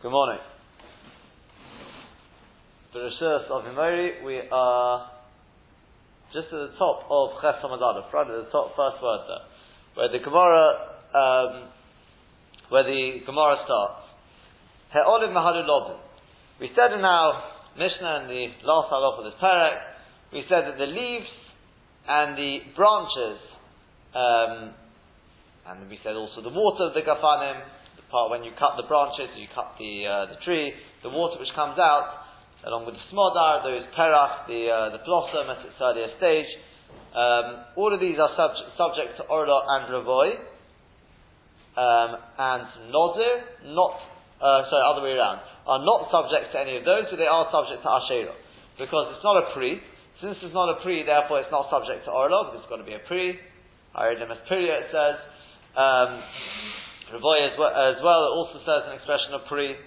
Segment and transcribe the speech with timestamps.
[0.00, 0.38] Good morning.
[2.94, 5.10] The Rishus of Himori, we are
[6.32, 9.42] just at the top of Ches Hamadada, right at the top, first word there,
[9.96, 11.68] where the Gemara, um,
[12.68, 14.06] where the Gemara starts.
[14.92, 15.98] He'olim Mahalu.
[16.60, 17.42] We said in our
[17.76, 19.80] Mishnah in the last halach of this parak,
[20.32, 21.26] we said that the leaves
[22.06, 23.40] and the branches,
[24.14, 24.74] um,
[25.66, 27.62] and we said also the water of the gafanim,
[28.10, 30.72] part when you cut the branches, you cut the uh, the tree,
[31.02, 32.24] the water which comes out,
[32.66, 36.48] along with the smodar, those perach, the uh, the blossom at its earlier stage.
[37.12, 40.36] Um, all of these are subject, subject to orla and ravoy,
[41.76, 43.96] um, and nozir, not
[44.40, 47.48] uh, sorry, other way around, are not subject to any of those, but they are
[47.50, 48.36] subject to asherah
[48.78, 49.80] because it's not a pre.
[50.22, 52.54] Since it's not a pre, therefore it's not subject to orla.
[52.58, 53.38] It's got to be a pre.
[53.98, 55.16] Them as it says.
[55.74, 56.22] Um,
[57.08, 59.80] Ravoy as well, as well, it also says an expression of pri.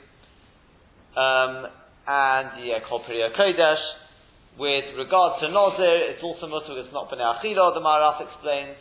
[1.13, 1.69] Um,
[2.07, 3.77] and yeah, kol pri kodesh.
[4.59, 8.75] With regard to Nazir, it's also mutter, it's not b'nei achila, the Maharal explains.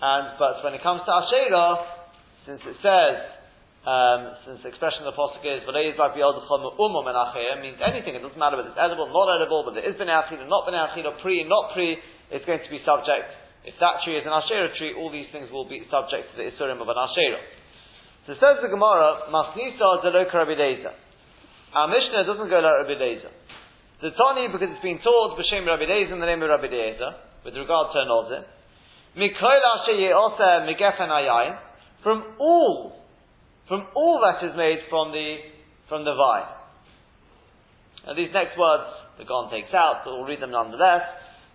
[0.00, 1.84] And, but when it comes to Asherah,
[2.48, 3.28] since it says,
[3.84, 6.00] um, since the expression of the Apostle is, means
[7.84, 10.64] anything, it doesn't matter whether it's edible, not edible, but there is b'nei achila, not
[10.64, 12.00] b'nei achila, pre, not pre,
[12.32, 13.28] it's going to be subject
[13.64, 16.48] if that tree is an Asherah tree, all these things will be subject to the
[16.48, 17.44] Isurim of an Asherah.
[18.26, 20.92] So says the Gemara, Masnisa Zelok Rabbi Deza.
[21.74, 23.30] Our Mishnah doesn't go like Rabbi Deza.
[24.00, 27.20] The Tani, because it's been taught B'Shem Rabbi Deza in the name of Rabbi Deza,
[27.44, 28.44] with regard to Nozir.
[29.16, 31.58] Mikoil Asher Ye'oseh Migefen Ayayin.
[32.02, 32.96] From all,
[33.68, 35.36] from all that is made from the,
[35.88, 36.48] from the vine.
[38.08, 41.02] And these next words, the Gon takes out, but we'll read them nonetheless.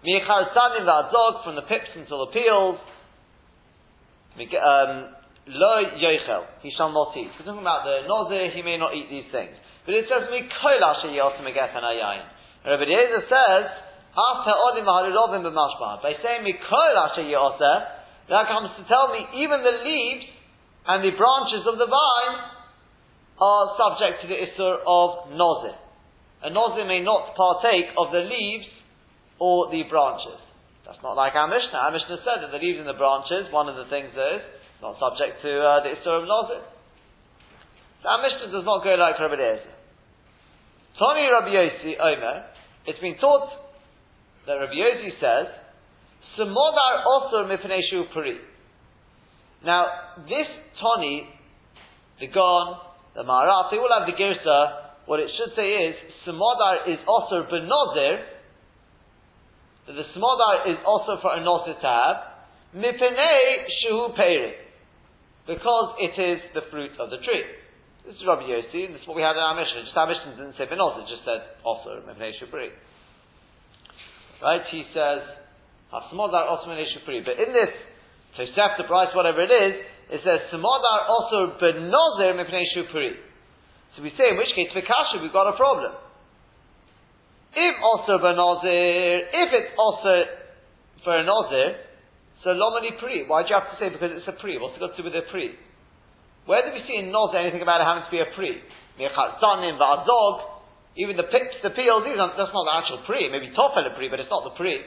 [0.06, 2.78] Mi'icharsanim v'adzog, from the pips until the peels.
[5.48, 7.30] Lo yoichel, he shall not eat.
[7.38, 9.54] We're talking about the nozir, he may not eat these things.
[9.86, 12.26] But it says, Mikoil asher yosim egefen ayayin.
[12.66, 13.66] Rabbi Yezer says,
[14.18, 17.30] after odim v'harulovim b'mashbah, by saying Mikoil asher
[18.30, 20.26] that comes to tell me even the leaves
[20.88, 22.36] and the branches of the vine
[23.38, 25.78] are subject to the issur of nozir.
[26.42, 28.66] A nozir may not partake of the leaves
[29.40, 30.40] or the branches.
[30.86, 31.78] That's not like our Mishnah.
[31.78, 34.42] Our Mishnah said that the leaves and the branches, one of the things is,
[34.82, 36.62] not subject to uh, the Isur of Nazir.
[38.02, 39.74] So our Mishnah does not go like Rabbi Eliezer.
[41.00, 42.46] Tony Rabbi Yossi Omer,
[42.86, 43.50] it's been taught
[44.46, 45.50] that Rabbi Yossi says,
[46.38, 47.82] Samodar also mipnei
[48.14, 48.38] puri.
[49.66, 49.88] Now,
[50.30, 50.48] this
[50.80, 51.28] Tony,
[52.20, 52.78] the Gon,
[53.16, 54.86] the Maharaf, they all have the Girsa.
[55.08, 55.96] What it should say is,
[56.28, 58.35] Samodar is benozir, that
[59.94, 62.18] the smodar is also for a noted to have,
[62.74, 63.70] mipenei
[64.18, 64.54] peri,
[65.46, 67.46] because it is the fruit of the tree.
[68.06, 69.86] This is Rabbi Yossi, and this is what we had in our mission.
[69.86, 72.74] Just our mission didn't say benot, it just said also mipenei shupri.
[74.42, 74.62] Right?
[74.74, 75.22] He says,
[76.10, 77.22] smodar also mipenei shupri.
[77.22, 77.74] But in this,
[78.38, 79.74] Tosef, the price, whatever it is,
[80.18, 83.14] it says smodar also benozer mipenei shupri.
[83.96, 84.82] So we say, in which case, for
[85.22, 85.94] we've got a problem.
[87.56, 90.28] If also benazir, if it's also
[91.08, 91.80] for a nazir,
[92.44, 93.24] so lomani pri.
[93.26, 94.60] Why do you have to say because it's a pri?
[94.60, 95.56] What's it got to do with a pri?
[96.46, 98.60] Where do we see in nazir anything about it having to be a pri?
[100.96, 103.28] Even the pips, the peels, these are, that's not the actual pri.
[103.28, 104.80] Maybe tofel a pri, but it's not the pri.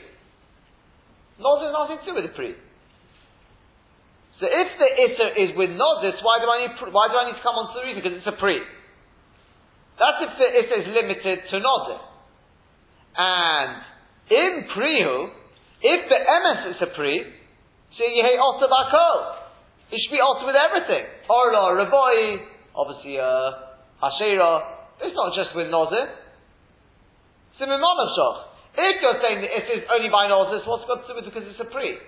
[1.40, 2.52] Nazir has nothing to do with the pri.
[4.40, 7.36] So if the issa is with nozis, why do I need why do I need
[7.36, 8.00] to come on to the reason?
[8.00, 8.60] Because it's a pri.
[9.98, 12.07] That's if the issa is limited to nozir.
[13.18, 13.82] And
[14.30, 15.26] in Prihu,
[15.82, 19.34] if the emes is a Pri, you hate also bakol.
[19.90, 21.02] It should be also with everything.
[21.26, 22.46] Orla, Ravoi,
[22.78, 25.02] obviously uh, Ashera.
[25.02, 26.06] It's not just with Nozir.
[27.58, 28.38] Simimonashoch.
[28.78, 31.34] If you're saying that it is only by Nozir, what's got to do with it
[31.34, 31.98] because it's a Pri?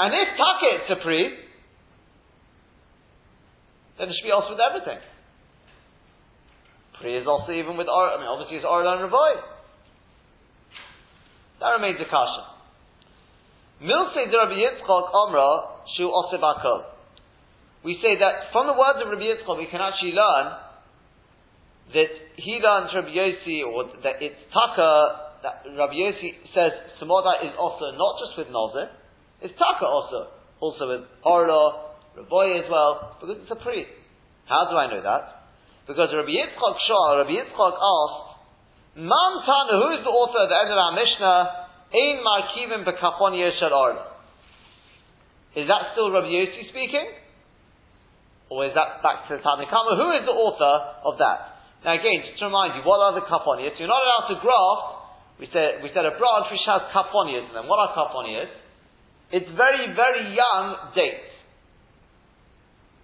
[0.00, 1.36] And if Taka it's a Pri,
[3.98, 5.04] then it should be also with everything.
[6.96, 9.51] Pri is also even with Or, I mean, obviously it's Orla and Ravoi.
[11.62, 12.42] That remains a kasha.
[13.78, 16.90] Milsei de Rabbi Yitzchak Omra Shu Osebako.
[17.84, 20.58] We say that from the words of Rabbi Yitzchak we can actually learn
[21.94, 27.54] that he learns Rabbi Yossi or that it's taka that Rabbi Yossi says Samoda is
[27.54, 28.90] also not just with Nazir,
[29.42, 33.90] it's taka also, also with Orlo, Rabbi as well, because it's a priest.
[34.46, 35.46] How do I know that?
[35.86, 38.31] Because Rabbi Yitzchak Shah, Rabbi Yitzchak asked,
[38.94, 41.38] Who is the author at the end of our Mishnah?
[41.92, 44.12] Ein Markivim Bekafon Yeshar Arla.
[45.56, 47.08] Is that still Rabbi Yossi speaking?
[48.48, 49.96] Or is that back to the Tanakama?
[49.96, 50.74] Who is the author
[51.08, 51.64] of that?
[51.84, 53.76] Now again, just to remind you, what are the kaponias?
[53.80, 54.84] You're not allowed to graft.
[55.40, 57.68] We said, we said a branch which has kaponias in them.
[57.68, 58.52] What are kaponias?
[59.32, 61.32] It's very, very young dates.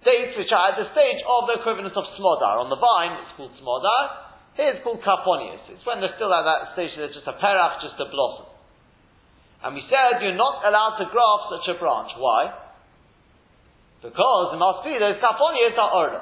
[0.05, 2.61] Dates which are at the stage of the equivalent of smodar.
[2.61, 4.28] On the vine, it's called smodar.
[4.59, 5.63] Here it's called kaponias.
[5.71, 8.51] It's when they're still at that stage, they're just a perach, just a blossom.
[9.63, 12.11] And we said you're not allowed to graft such a branch.
[12.19, 12.51] Why?
[14.03, 16.21] Because it must be those kaponias are orla.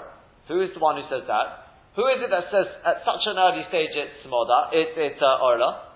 [0.53, 1.65] Who is the one who says that?
[1.97, 5.41] Who is it that says at such an early stage it's moda, it, it's uh,
[5.41, 5.89] orla?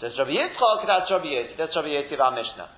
[0.00, 2.72] Says Rabbi Yitzchak, that's Rabbi Yossi, that's Rabbi Yossi of our Mishnah.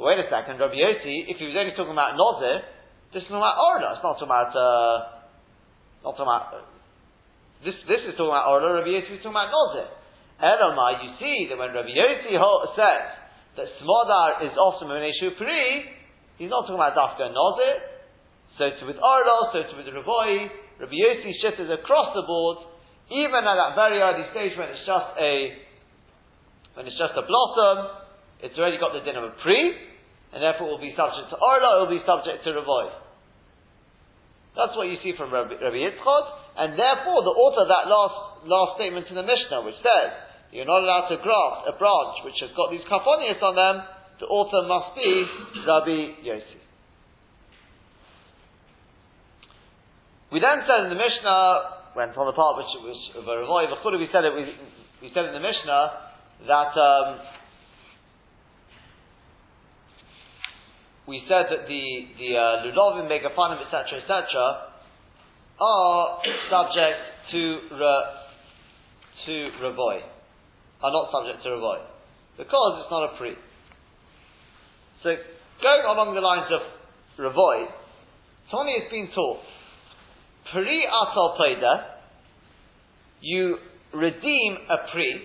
[0.00, 2.64] Wait a second, Rabbi Yossi, if he was only talking about Nozir,
[3.12, 4.96] this is talking about orla, it's not about, uh,
[6.08, 6.71] not about,
[7.62, 9.86] this, this is talking about oh, orla, Rabbi Yossi is talking about Nozir.
[10.42, 12.34] Elamai, you see that when Rabbi Yossi
[12.74, 13.06] says
[13.54, 15.86] that Smodar is also Meneshu Pri,
[16.42, 17.78] he's not talking about Dafka Nozir,
[18.58, 20.50] so to with Orla, so to with Ravoi,
[20.82, 22.66] Rabbi Yossi shit is across the board,
[23.14, 25.62] even at that very early stage when it's just a
[26.74, 28.08] when it's just a blossom,
[28.40, 29.76] it's already got the din of a pre,
[30.32, 33.01] and therefore it will be subject to orla, it will be subject to revoy.
[34.52, 38.76] That's what you see from Rabbi, Rabbi and therefore the author of that last last
[38.76, 40.12] statement in the Mishnah, which says
[40.52, 43.76] you're not allowed to graft a branch which has got these kafonias on them,
[44.20, 45.24] the author must be
[45.64, 46.60] Rabbi Yossi.
[50.32, 53.68] We then said in the Mishnah, went on the part which was of a revoy,
[53.96, 54.52] we said it, we,
[55.00, 56.12] we said in the Mishnah
[56.48, 57.20] that um,
[61.12, 61.84] we said that the
[62.16, 64.72] the uh, lulovim, megafanim, etc., etc.,
[65.60, 66.18] are
[66.48, 66.98] subject
[67.30, 67.42] to
[67.76, 67.94] re,
[69.26, 70.00] to revoy,
[70.82, 71.78] are not subject to revoy
[72.38, 73.36] because it's not a pre.
[75.04, 75.14] So
[75.60, 76.64] going along the lines of
[77.20, 77.68] revoy,
[78.50, 79.44] Tony has been taught
[80.50, 81.84] Pri atal peda,
[83.20, 83.56] you
[83.94, 85.22] redeem a pri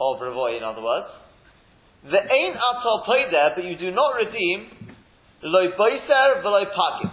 [0.00, 1.06] of revoy, in other words.
[2.06, 4.70] The ain atal peda, but you do not redeem
[5.42, 7.10] loy boiser v'loy pagim.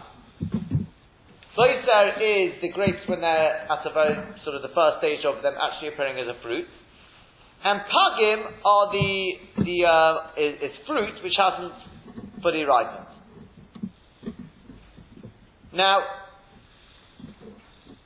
[1.58, 5.42] Boiser is the grapes when they're at a very sort of the first stage of
[5.42, 6.68] them actually appearing as a fruit.
[7.64, 9.32] And pagim are the
[9.66, 11.74] the uh, is, is fruit which hasn't
[12.44, 13.08] fully ripened.
[15.74, 16.04] Now,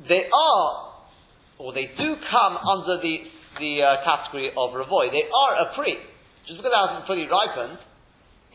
[0.07, 0.94] they are,
[1.57, 3.18] or they do come under the,
[3.60, 5.12] the uh, category of revoy.
[5.12, 5.98] They are a pre.
[6.47, 7.77] Just because it hasn't fully ripened,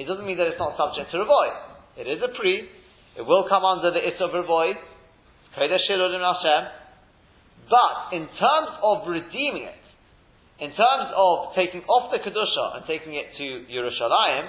[0.00, 1.52] it doesn't mean that it's not subject to revoy.
[2.00, 2.68] It is a pre.
[3.16, 4.72] It will come under the is of revoy.
[7.68, 9.84] But in terms of redeeming it,
[10.58, 14.48] in terms of taking off the kedusha and taking it to Yerushalayim,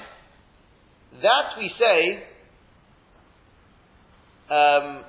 [1.22, 2.24] that we say
[4.50, 5.04] um,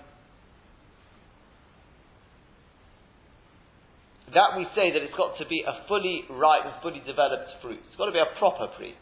[4.34, 7.78] that we say that it's got to be a fully ripe and fully developed fruit.
[7.86, 8.94] It's got to be a proper pre.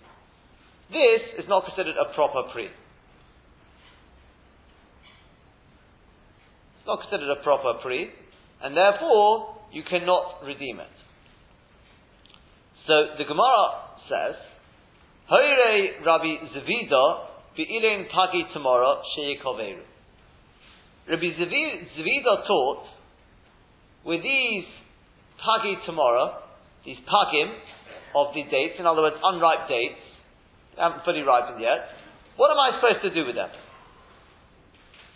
[0.92, 2.68] This is not considered a proper pre.
[6.76, 8.10] It's not considered a proper pre,
[8.62, 10.96] and therefore you cannot redeem it.
[12.86, 14.36] So the Gemara says,
[15.30, 17.04] Hoire Rabbi Zavida
[17.56, 19.82] be'ilein pagi tomorrow sheyikoveru.
[21.08, 22.84] Rabbi Zavida taught
[24.04, 24.64] with these
[25.42, 26.38] pagi tomorrow,
[26.86, 27.50] these pagim
[28.14, 29.98] of the dates, in other words, unripe dates,
[30.78, 31.90] haven't fully ripened yet,
[32.36, 33.50] what am I supposed to do with them?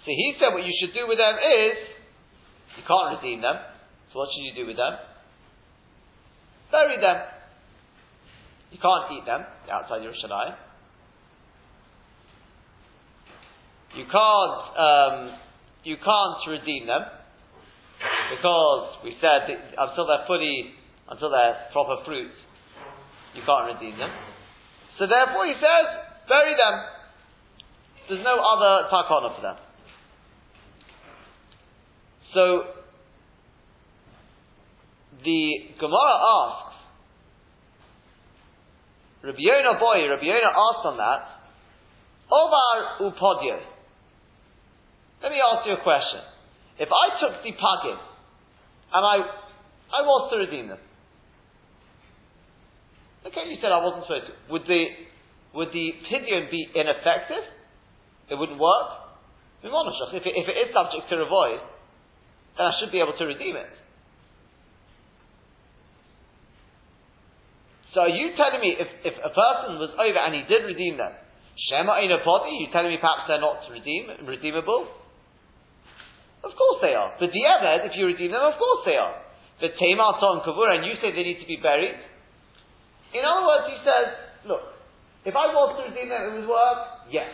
[0.04, 1.78] So he said what you should do with them is,
[2.76, 3.56] you can't redeem them,
[4.12, 4.94] so what should you do with them?
[6.70, 7.22] Bury them.
[8.70, 10.56] You can't eat them outside Yerushalayim.
[13.96, 15.38] You can't, um,
[15.84, 17.02] you can't redeem them
[18.30, 19.46] because we said
[19.78, 20.72] until they're fully,
[21.08, 22.30] until they're proper fruit,
[23.34, 24.10] you can't redeem them.
[24.98, 25.84] So therefore, he says,
[26.28, 26.74] bury them.
[28.08, 29.56] There's no other takana for them.
[32.34, 32.62] So
[35.24, 35.42] the
[35.80, 36.76] Gemara asks,
[39.24, 41.36] Rabbi Yonah boy, Rabbi Yonah asked on that,
[42.30, 43.58] Ovar upodyo.
[45.22, 46.20] Let me ask you a question.
[46.78, 47.98] If I took the pagim
[48.96, 49.16] and I,
[49.92, 50.80] I was to redeem them,
[53.28, 54.34] okay, you said I wasn't supposed to.
[54.56, 54.82] Would the,
[55.52, 57.44] would the pidyon be ineffective?
[58.32, 58.88] It wouldn't work?
[59.60, 61.60] If it, if it is subject to revoid,
[62.56, 63.74] then I should be able to redeem it.
[67.92, 70.96] So are you telling me if, if a person was over and he did redeem
[70.96, 71.12] them,
[71.68, 74.88] Shema Einopodi, you telling me perhaps they're not redeem, redeemable?
[76.44, 77.16] Of course they are.
[77.18, 79.22] But the Diavad, if you redeem them, of course they are.
[79.60, 81.96] The Tamar Ton Kavur, and you say they need to be buried.
[83.14, 84.06] In other words, he says,
[84.44, 84.60] look,
[85.24, 87.32] if I was to redeem them, it would work, yes.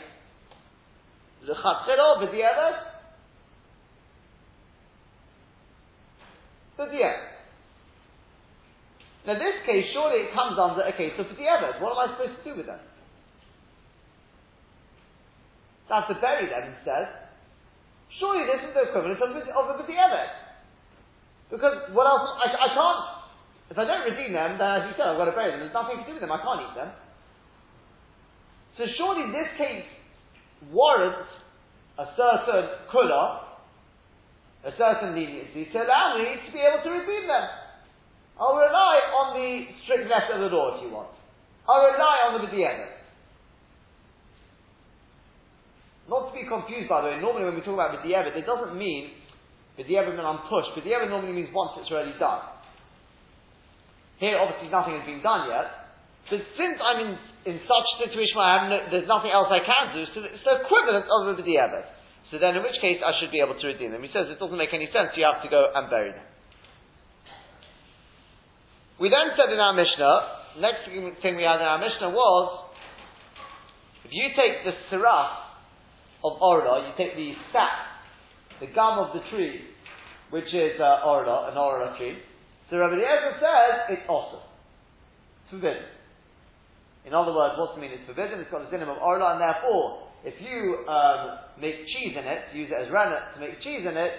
[1.43, 2.77] L'chatzero, b'diavad,
[6.79, 7.29] b'diavad.
[9.27, 11.81] Now this case, surely it comes under a case of b'diavad.
[11.81, 12.81] What am I supposed to do with them?
[15.89, 17.22] So I have to bury them instead.
[18.23, 20.31] Surely this is the equivalent of, of a b'di'evet.
[21.51, 23.03] Because what else, I, I can't,
[23.67, 25.67] if I don't redeem them, then as you said, I've got to bury them.
[25.67, 26.31] There's nothing to do with them.
[26.31, 26.95] I can't eat them.
[28.79, 29.91] So surely this case
[30.71, 31.35] warrants
[31.99, 33.59] a certain kula,
[34.71, 37.47] a certain leniency to allow me to be able to redeem them.
[38.39, 41.11] I'll rely on the strict letter of the law if you want.
[41.67, 43.03] I'll rely on the b'di'evet.
[46.09, 48.75] Not to be confused, by the way, normally when we talk about B'di'evet, it doesn't
[48.75, 49.15] mean
[49.79, 50.75] B'di'evet when I'm pushed.
[50.75, 52.43] B'di'evet normally means once it's already done.
[54.19, 55.95] Here, obviously, nothing has been done yet.
[56.31, 57.11] But since I'm in,
[57.47, 60.23] in such a situation where I have no, there's nothing else I can do, so
[60.27, 61.87] it's the equivalent of a B'di'evet.
[62.31, 64.03] So then, in which case, I should be able to redeem them.
[64.03, 66.27] He says it doesn't make any sense, you have to go and bury them.
[69.01, 72.71] We then said in our Mishnah, next thing we had in our Mishnah was,
[74.07, 75.42] if you take the sirah
[76.25, 79.61] of orla, you take the sap, the gum of the tree,
[80.31, 82.19] which is uh, orla, an orla tree.
[82.71, 84.41] So Rabbi Eliezer says it's awesome.
[85.51, 85.85] Forbidden.
[87.05, 87.99] In other words, what's the meaning?
[87.99, 88.41] It's forbidden.
[88.41, 92.55] It's got the dinim of orla, and therefore, if you um, make cheese in it,
[92.55, 94.13] use it as rennet to make cheese in it,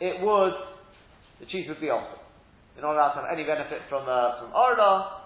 [0.00, 0.54] it would
[1.40, 2.20] the cheese would be awesome.
[2.74, 5.22] You're not allowed to have any benefit from uh, from orla.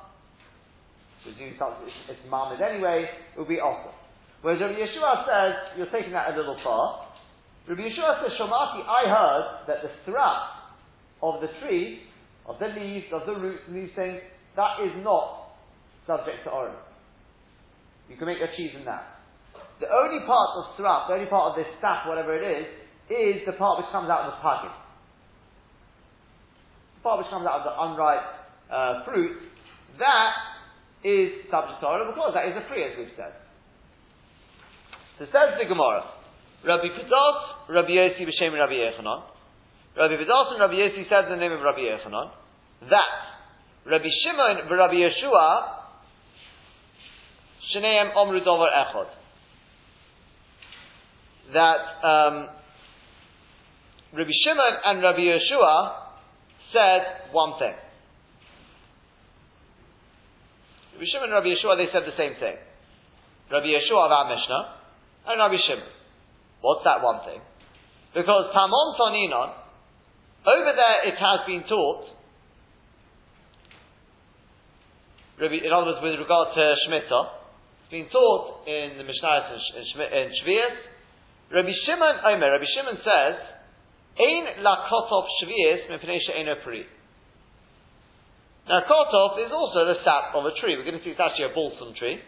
[1.23, 3.07] Presume it's, it's marmid anyway.
[3.35, 3.95] It would be awesome.
[4.43, 7.09] Whereas Rabbi Yeshua says, you're taking that a little far.
[7.67, 10.71] Rabbi Yeshua says, Shomati, I heard that the strap
[11.23, 12.07] of the tree,
[12.47, 14.21] of the leaves, of the roots, and these things,
[14.55, 15.59] that is not
[16.07, 16.79] subject to origin.
[18.09, 19.21] You can make your cheese in that.
[19.81, 22.67] The only part of strap, the only part of this staff, whatever it is,
[23.11, 24.75] is the part which comes out of the pagin.
[26.99, 28.27] The part which comes out of the unripe
[28.71, 29.39] uh, fruit,
[29.99, 30.33] that
[31.05, 33.35] is subject to origin because that is a free, as we've said.
[35.19, 36.05] So says the Gemara,
[36.65, 39.23] Rabbi Pidos, Rabbi Yossi b'shem Rabbi Yechanan.
[39.97, 42.31] Rabbi Pidos and Rabbi Yossi said the name of Rabbi Yechanan
[42.83, 43.11] that
[43.85, 45.75] Rabbi Shimon Rabbi Yeshua
[47.75, 49.09] Shneim Omru Dover Echod.
[51.53, 52.49] That um,
[54.13, 55.97] Rabbi Shimon and Rabbi Yeshua
[56.73, 57.75] said one thing.
[60.95, 62.57] Rabbi Shimon and Rabbi Yeshua, they said the same thing.
[63.51, 64.78] Rabbi Yeshua of our Mishnah,
[65.29, 65.89] and Rabbi Shimon.
[66.61, 67.41] What's that one thing?
[68.15, 69.53] Because Tamon Toninon,
[70.47, 72.09] over there it has been taught,
[75.39, 77.25] in other words, with regard to Shemitah,
[77.83, 80.77] it's been taught in the Mishnah in, Shvias.
[81.55, 83.37] Rabbi Shimon Omer, Rabbi Shimon says,
[84.19, 86.85] Ein lakotov Shvias mipnei she'eno pri.
[88.69, 90.77] Now, kotov is also the sap of a tree.
[90.77, 92.21] We're going to see it's actually a balsam tree.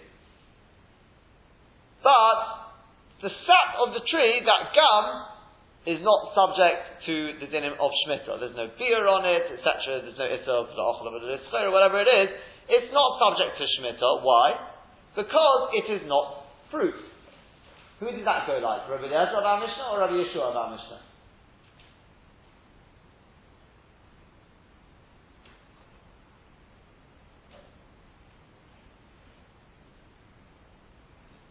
[2.02, 2.59] But
[3.22, 5.04] the sap of the tree, that gum,
[5.88, 8.36] is not subject to the dinim of Shemitah.
[8.36, 10.04] There's no beer on it, etc.
[10.04, 10.68] There's no isser
[11.64, 12.28] or whatever it is.
[12.68, 14.20] It's not subject to Shemitah.
[14.20, 14.60] Why?
[15.16, 16.94] Because it is not fruit.
[18.00, 18.88] Who did that go like?
[18.88, 20.78] Rabbi Eliezer of our or Rabbi Yeshua of our?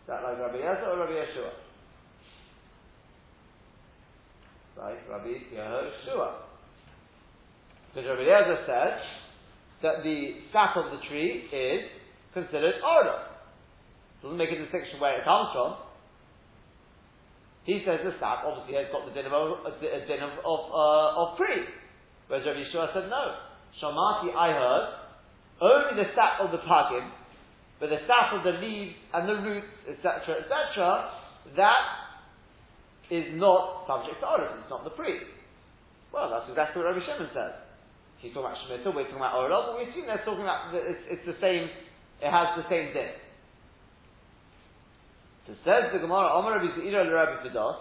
[0.09, 1.53] That like Rabbi Eliezer or Rabbi Yeshua?
[4.75, 6.29] Right, Rabbi Yehoshua.
[7.93, 8.97] Because Rabbi Eliezer says
[9.83, 11.85] that the sap of the tree is
[12.33, 13.21] considered order.
[14.23, 15.77] Doesn't make a distinction where it comes from.
[17.65, 19.71] He says the sap obviously has got the din of, a
[20.09, 21.69] din of, of, uh, of pre.
[22.27, 23.45] Whereas Rabbi Yeshua said no.
[23.77, 24.85] Shamati I heard
[25.61, 27.18] only the sap of the pagim
[27.79, 31.11] but the sap of the leaves and the roots, etc., etc.,
[31.55, 31.83] that
[33.09, 34.59] is not subject to origin.
[34.61, 35.23] It's not the pre.
[36.13, 37.55] Well, that's exactly what Rabbi Shimon says.
[38.19, 40.83] He's talking about Shemitah, we're talking about Orel, but we assume they're talking about, the,
[40.83, 41.71] it's, it's, the same,
[42.19, 43.15] it has the same din.
[45.47, 47.79] So says the Gemara, Omer Rabbi Zeira to Rabbi Fidos.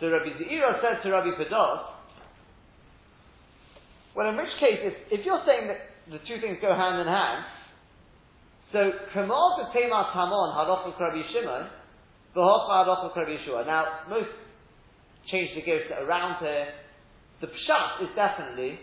[0.00, 2.00] So Rabbi Zeira says to Rabbi Fidos,
[4.16, 7.06] well, in which case, if, if you're saying that the two things go hand in
[7.06, 7.44] hand,
[8.72, 8.78] So,
[9.12, 11.66] Kamal to Temas Hamon, Halacha Rabbi Shimon,
[12.36, 13.66] V'hocha Halacha Rabbi Yeshua.
[13.66, 14.30] Now, most
[15.30, 16.68] change the gears around here.
[17.40, 18.78] The pshat is definitely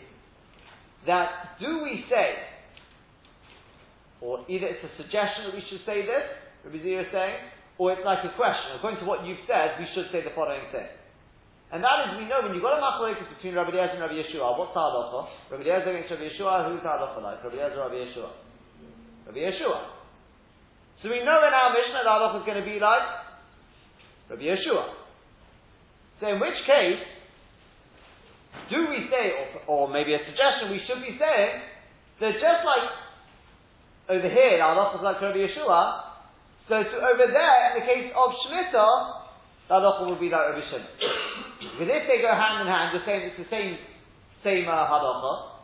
[1.06, 2.36] that do we say,
[4.20, 6.26] or either it's a suggestion that we should say this,
[6.66, 7.38] Rabbi Zira is saying,
[7.78, 8.76] or it's like a question.
[8.76, 10.90] According to what you've said, we should say the following thing.
[11.72, 14.20] And that is, we know when you've got a machlokes between Rabbi Eliezer and Rabbi
[14.20, 15.20] Yeshua, what's the halacha?
[15.52, 17.40] Rabbi Eliezer against Rabbi Yeshua, who's the halacha like?
[17.44, 18.47] Rabbi Eliezer, Rabbi Yeshua.
[19.28, 19.92] Rabbi Yeshua.
[21.04, 23.04] So we know in our Mishnah the halacha is going to be like
[24.32, 24.96] Rabbi Yeshua.
[26.20, 27.04] So in which case,
[28.72, 31.54] do we say, or, or maybe a suggestion we should be saying,
[32.24, 32.88] that just like
[34.16, 36.08] over here, the halacha is like Rabbi Yeshua,
[36.72, 38.96] so to over there, in the case of Shemitah,
[39.68, 40.88] the halacha would be like Rabbi Shimon.
[41.60, 43.76] because if they go hand in hand, we're saying it's the same
[44.44, 45.64] same uh, halacha.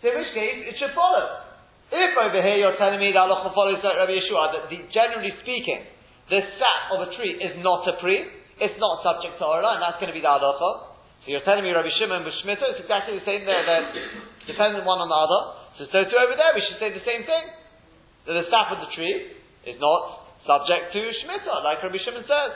[0.00, 1.45] So in which case, it should follow.
[1.86, 5.30] If over here you're telling me the halacha follows like Rabbi Yeshua, that the, generally
[5.46, 5.86] speaking,
[6.26, 8.26] the sap of a tree is not a pre,
[8.58, 10.98] it's not subject to Orla, and that's going to be the halacha.
[11.22, 13.86] So you're telling me Rabbi Shimon and Shmita, it's exactly the same there, they're
[14.50, 15.40] dependent one on the other.
[15.78, 17.44] So, so too over there, we should say the same thing.
[18.26, 19.38] That the sap of the tree
[19.70, 22.54] is not subject to Shmita, like Rabbi Shimon says.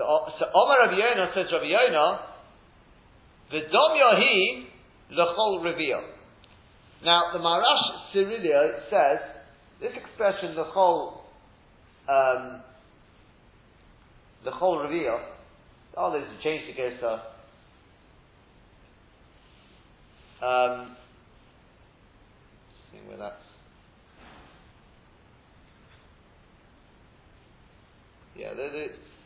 [0.00, 0.04] So,
[0.40, 2.32] so Omar Rabbi Yonah says Rabbi Yonah,
[3.52, 4.68] V'dom Yahi
[5.12, 6.19] l'chol reveal.
[7.04, 9.20] Now, the Marash Sirilio says,
[9.80, 11.20] this expression, l'chol,
[12.08, 12.60] um,
[14.44, 15.18] l'chol reveal,
[15.96, 17.20] oh, there's a change to Gersa.
[20.42, 20.96] Um,
[23.10, 23.42] where that's.
[28.38, 28.84] Yeah, the, the,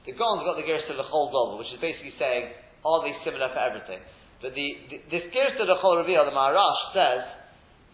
[0.09, 2.51] the Gaon's got the Gersa L'chol Dover, which is basically saying,
[2.85, 4.01] are they similar for everything?
[4.41, 7.44] But the, the this Gersa L'chol Reveal, the Maharash says,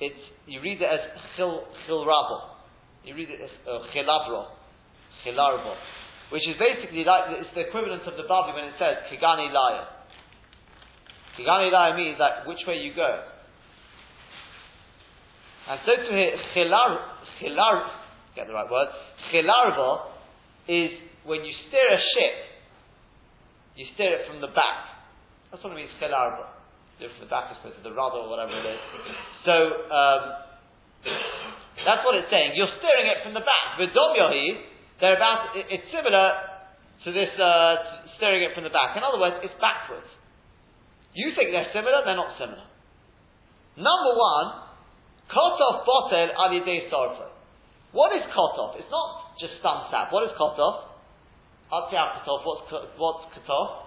[0.00, 1.00] it's, you read it as
[1.36, 2.56] Chil, Rabo.
[3.04, 4.46] You read it as uh, Chilabro,
[5.24, 5.74] Chilarbo,
[6.32, 9.84] which is basically like, it's the equivalent of the Bavli when it says Kigani Laya.
[11.38, 13.24] Kigani Laya means like which way you go.
[15.68, 16.98] And so to hear Chilar,
[17.40, 17.88] Chilar,
[18.36, 18.88] get the right word,
[19.32, 20.10] Chilarbo
[20.68, 20.90] is
[21.24, 22.36] when you steer a ship,
[23.76, 24.90] you steer it from the back.
[25.50, 26.59] That's what it means, chelarba.
[27.00, 28.80] I suppose, to the rudder or whatever it is.
[29.44, 29.54] So,
[29.88, 30.22] um,
[31.84, 32.52] that's what it's saying.
[32.54, 33.80] You're steering it from the back.
[33.80, 34.60] Yohi,
[35.00, 36.26] they're about, it's similar
[37.04, 38.96] to this, uh, steering it from the back.
[38.96, 40.08] In other words, it's backwards.
[41.16, 42.68] You think they're similar, they're not similar.
[43.80, 44.46] Number one,
[45.32, 47.32] cut off botel alidei sarfa.
[47.92, 48.76] What is cut off?
[48.78, 50.12] It's not just stum sap.
[50.12, 50.90] What is cut off?
[51.72, 52.66] Atzia Ketov, what's,
[52.98, 53.86] what's Ketov?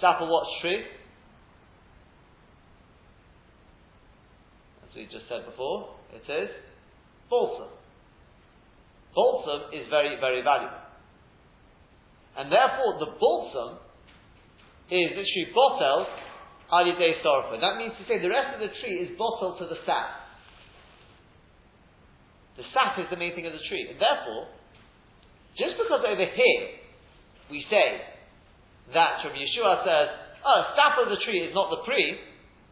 [0.00, 0.82] Sapa, what's tree?
[4.92, 6.52] As we just said before, it is
[7.32, 7.72] balsam.
[9.16, 10.84] Balsam is very, very valuable.
[12.36, 13.80] And therefore, the balsam
[14.92, 16.04] is literally botel
[16.68, 17.56] alidei sorfa.
[17.56, 20.28] That means to say the rest of the tree is bottled to the sap.
[22.60, 23.88] The sap is the main thing of the tree.
[23.88, 24.52] And therefore,
[25.56, 26.64] just because over here
[27.48, 27.96] we say
[28.92, 30.08] that Rabbi Yeshua says,
[30.44, 32.20] oh, sap of the tree is not the pre,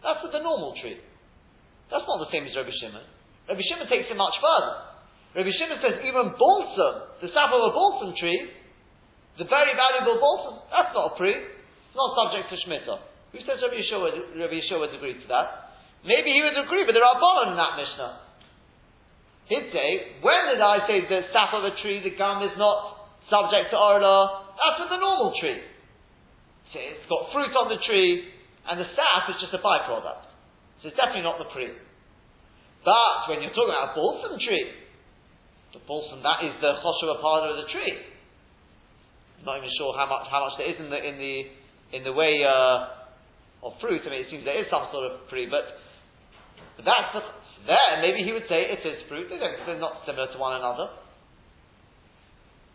[0.04, 1.00] that's with the normal tree.
[1.90, 3.02] That's not the same as Rabbi Shimon.
[3.50, 4.74] Rabbi Shimon takes it much further.
[5.34, 8.50] Rabbi Shimon says even balsam, the sap of a balsam tree,
[9.38, 11.34] the very valuable balsam, that's not a pre.
[11.34, 12.98] It's not subject to Shemitah.
[13.34, 15.74] Who says Rabbi Yeshua, Rabbi Yeshua would agree to that?
[16.06, 18.30] Maybe he would agree, but there are Bonon in that Mishnah.
[19.50, 19.88] He'd say,
[20.22, 23.76] when did I say the sap of a tree, the gum is not subject to
[23.76, 24.46] Orla?
[24.54, 25.58] That's with the normal tree.
[26.70, 28.30] So it's got fruit on the tree,
[28.70, 30.29] and the sap is just a byproduct.
[30.80, 31.68] So it's definitely not the pre.
[32.84, 34.66] But when you're talking about a balsam tree,
[35.76, 37.94] the balsam, that is the choshev part of the tree.
[39.40, 41.34] I'm not even sure how much, how much there is in the, in the,
[41.96, 43.00] in the way, uh,
[43.60, 44.00] of fruit.
[44.04, 45.68] I mean, it seems there is some sort of pre, but,
[46.80, 47.20] that's the,
[47.68, 49.28] there, maybe he would say it is fruit.
[49.28, 50.96] They don't, they're not similar to one another.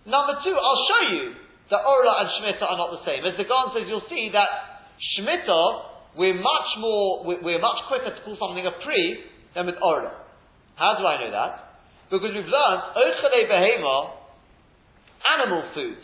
[0.06, 1.24] Number two, I'll show you
[1.74, 3.26] that Orla and Shemitah are not the same.
[3.26, 4.86] As the Gaon says, you'll see that
[5.18, 9.24] Shemitah, we're much more, we're, much quicker to call something a pre
[9.54, 10.12] than with Orla.
[10.76, 11.84] How do I know that?
[12.12, 13.96] Because we've learned, Ochele Behema,
[15.26, 16.00] animal food.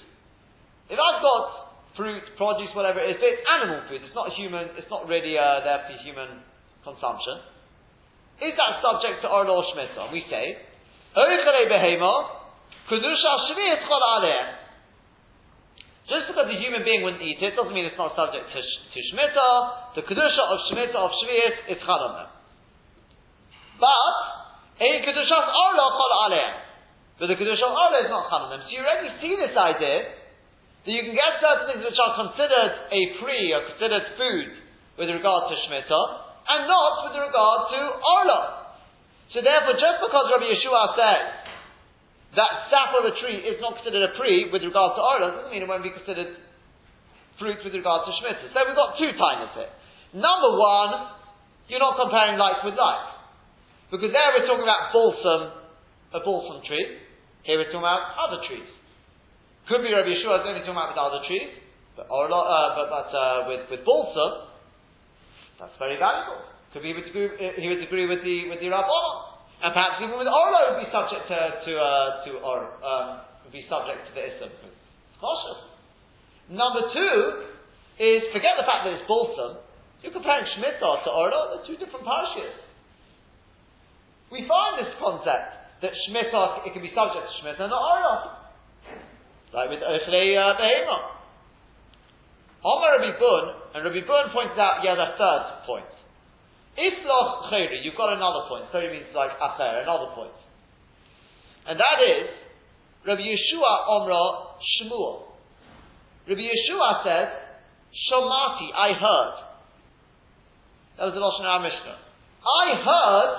[0.91, 1.43] If I've got
[1.95, 4.01] fruit, produce, whatever it is, it's animal food.
[4.03, 6.43] It's not human, it's not really uh, there for human
[6.83, 7.43] consumption.
[8.41, 10.11] Is that subject to Orla or Shemitah?
[10.11, 10.57] We say,
[16.09, 18.99] just because a human being wouldn't eat it doesn't mean it's not subject to, to
[19.13, 19.95] Shemitah.
[19.95, 22.27] The Kedusha of Shemitah of Shvi'it is Chalamer.
[23.77, 24.17] But,
[24.81, 26.53] Ein Kedushas Arla Chol Aleim.
[27.21, 28.61] But the Kedushas Arla is not them.
[28.65, 30.17] So you already see this idea
[30.85, 34.49] that you can get certain things which are considered a pre or considered food
[34.97, 36.05] with regard to Shemitah,
[36.49, 38.41] and not with regard to Arla.
[39.31, 41.21] So therefore, just because Rabbi Yeshua says
[42.35, 45.51] that sap of the tree is not considered a pre with regard to Arla, doesn't
[45.51, 46.39] mean it won't be considered
[47.35, 48.55] fruit with regard to Shemitah.
[48.55, 49.71] So we've got two times here.
[50.15, 51.17] Number one,
[51.67, 53.05] you're not comparing like with like.
[53.91, 55.41] Because there we're talking about balsam,
[56.15, 57.03] a balsam tree.
[57.43, 58.67] Here we're talking about other trees.
[59.67, 61.51] Could be Rabbi Yeshua is only talking about with other trees,
[61.99, 64.51] but, or, uh, but, but uh, with, with balsam,
[65.59, 66.47] that's very valuable.
[66.71, 69.30] Could be he would agree, with the with the Rabbanon.
[69.61, 73.07] And perhaps even with Orlo would be subject to to uh, to um,
[73.53, 74.49] be subject to the Islam.
[75.21, 75.61] Cautious.
[76.49, 77.17] Number two
[78.01, 79.61] is forget the fact that it's balsam.
[80.01, 82.57] You're comparing Shemitah to Orlo, they're two different parashas
[84.31, 88.17] we find this concept that Shemitah, it can be subject to Shemitah, not Orah.
[89.51, 91.19] Like with Ochlei uh, Behemah.
[92.63, 93.43] Omar Rabbi Bun,
[93.75, 95.91] and Rabbi Bun points out, yeah, the third point.
[96.77, 98.71] Isloch Chayri, you've got another point.
[98.71, 100.35] Chayri means like Acher, another point.
[101.67, 102.29] And that is,
[103.05, 105.35] Rabbi Yeshua Omra Shmuel.
[106.27, 107.27] Rabbi Yeshua says,
[107.91, 109.35] Shomati, I heard.
[110.97, 111.97] That was the Lashon Mishnah.
[112.41, 113.31] I heard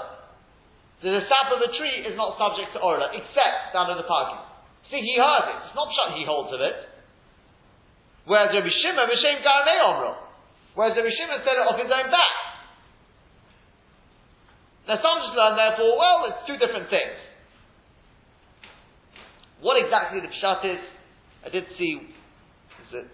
[1.03, 4.07] that the sap of a tree is not subject to orla, except down in the
[4.07, 4.45] parking.
[4.93, 5.59] See, he heard it.
[5.67, 6.77] It's not shut he holds of it.
[8.29, 10.15] Whereas Rabbi Shimon, Garnei Omro.
[10.77, 12.52] Whereas Rabbi Shimon said it off his own back.
[14.89, 17.19] Now some just learn therefore, well, it's two different things.
[19.63, 20.83] What exactly the pshat is,
[21.47, 23.13] I did see, is it,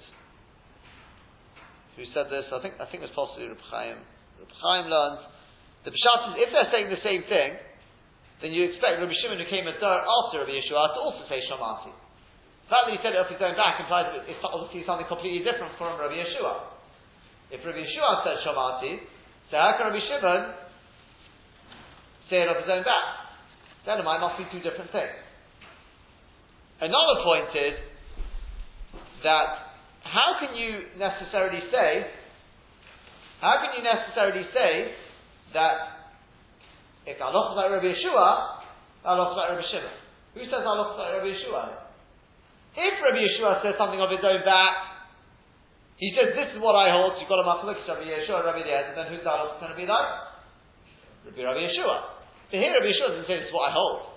[1.97, 2.49] who said this?
[2.49, 4.01] I think, I think it's possibly Reb Chaim.
[4.41, 5.21] Reb Chaim learns,
[5.85, 7.61] the pshat is, if they're saying the same thing,
[8.41, 11.43] then you expect Rabbi Shimon who came a dar after Rabbi Yeshua to also say
[11.51, 11.91] Shamati.
[11.91, 15.11] The fact that he said it off his own back implies that it's obviously something
[15.11, 16.71] completely different from Rabbi Yeshua.
[17.51, 19.03] If Rabbi Yeshua said Shamati,
[19.51, 20.43] so how can Rabbi Shimon
[22.31, 23.07] say it off his own back?
[23.85, 25.17] Then it might not be two different things.
[26.81, 27.75] Another point is
[29.25, 32.07] that how can you necessarily say,
[33.41, 34.95] how can you necessarily say
[35.55, 36.09] that
[37.07, 38.29] if the halacha is like Rabbi Yeshua,
[39.03, 39.97] the halacha is like Rabbi Shimon.
[40.37, 41.63] Who says the halacha is like Rabbi Yeshua?
[42.79, 45.01] If Rabbi Yeshua says something of his own back,
[45.97, 48.63] he says, this is what I hold, so you've got a machlokes, Rabbi Yeshua, Rabbi
[48.63, 50.09] Eliezer, then who's the halacha going to be like?
[51.27, 52.18] Rabbi Rabbi Yeshua.
[52.49, 54.17] To hear Rabbi Yeshua doesn't say this is what I hold.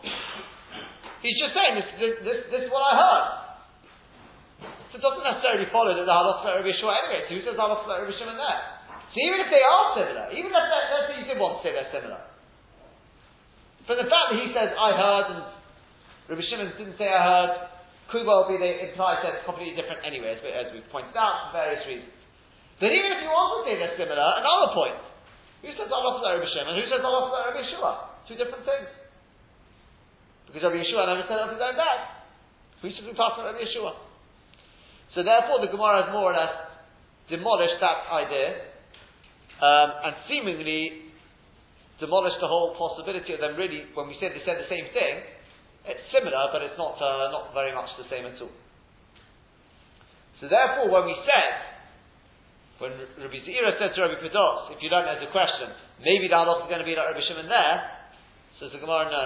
[1.20, 3.26] He's just saying this, this, this, this is what I heard.
[4.92, 7.20] So it doesn't necessarily follow that the halacha is Rabbi Yeshua anyway.
[7.28, 8.62] So who says the halacha is Rabbi Shimon there?
[9.12, 11.76] So even if they are similar, even if let's say you did want to say
[11.76, 12.24] they're similar,
[13.84, 15.42] but the fact that he says, I heard, and
[16.32, 17.52] Rabbi Shimon didn't say I heard,
[18.08, 21.52] could well be the implied sense completely different anyway, as, we, as we've pointed out
[21.52, 22.16] for various reasons.
[22.80, 25.00] But even if you also say they're similar, another point.
[25.68, 26.80] Who says Allah Rabbi Shimon?
[26.80, 28.11] Who says Allah Rabbi Yeshua?
[28.32, 28.88] Two different things.
[30.48, 32.00] Because Rabbi Yeshua never said his own back.
[32.80, 33.92] Who should be passing Rabbi Yeshua?
[35.12, 36.56] So therefore the Gemara has more or less
[37.28, 38.72] demolished that idea,
[39.60, 41.12] um, and seemingly
[42.00, 45.28] demolished the whole possibility of them really, when we said they said the same thing,
[45.92, 48.56] it's similar, but it's not, uh, not very much the same at all.
[50.40, 51.52] So therefore, when we said,
[52.80, 55.68] when Rabbi Zira said to Rabbi Pedos, if you don't answer the question,
[56.00, 58.01] maybe the halach is going to be like Rabbi Shimon there,
[58.62, 59.26] says the Gemara, no.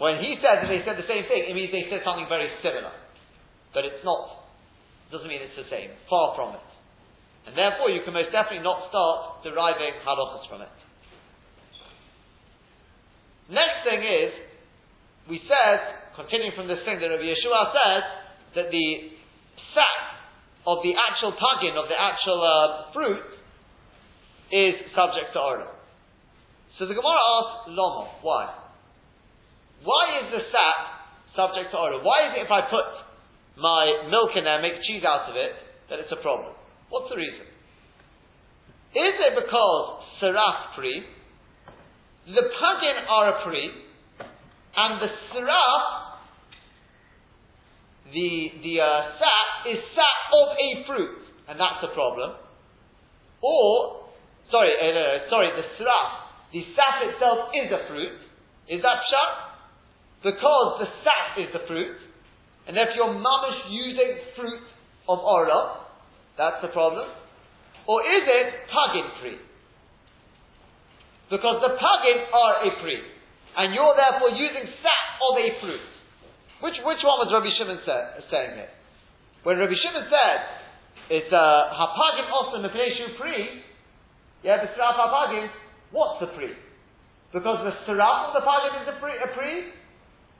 [0.00, 2.48] When he says that they said the same thing, it means they said something very
[2.64, 2.90] similar.
[3.76, 4.48] But it's not,
[5.06, 5.92] It doesn't mean it's the same.
[6.08, 6.68] Far from it.
[7.46, 10.72] And therefore, you can most definitely not start deriving halachas from it.
[13.52, 14.32] Next thing is,
[15.28, 18.02] we said, continuing from this thing that Rabbi Yeshua says,
[18.56, 18.88] that the
[19.76, 20.00] sap
[20.64, 23.28] of the actual pagin, of the actual uh, fruit,
[24.48, 25.68] is subject to order.
[26.78, 28.50] So the Gemara asks, Lama, why?
[29.84, 30.78] Why is the sap
[31.36, 32.02] subject to order?
[32.02, 32.88] Why is it if I put
[33.60, 35.54] my milk in there, make cheese out of it,
[35.90, 36.50] that it's a problem?
[36.90, 37.46] What's the reason?
[38.94, 41.02] Is it because saraf free,
[42.26, 43.70] the pagin are a pri,
[44.76, 45.84] and the siraf,
[48.10, 48.30] the,
[48.62, 52.34] the uh, sap, is sap of a fruit, and that's the problem.
[53.42, 54.10] Or,
[54.50, 56.23] sorry, uh, no, no, sorry, the siraf,
[56.54, 58.14] the sap itself is a fruit.
[58.70, 59.30] Is that pshat?
[60.22, 61.98] Because the sap is the fruit,
[62.70, 64.62] and if you're mamish using fruit
[65.10, 65.84] of orla,
[66.38, 67.10] that's the problem.
[67.90, 69.38] Or is it pagin free?
[71.28, 73.02] Because the pagin are a pri.
[73.58, 75.84] and you're therefore using sap of a fruit.
[76.62, 78.70] Which, which one was Rabbi Shimon say, saying it?
[79.42, 80.38] When Rabbi Shimon said,
[81.10, 83.60] it's a uh, also mepneshu pri,
[84.40, 85.50] yeah, the sraf hapagim,
[85.94, 86.50] what's the pri?
[87.30, 89.70] Because the sraf of the pagim is a pri, a pri,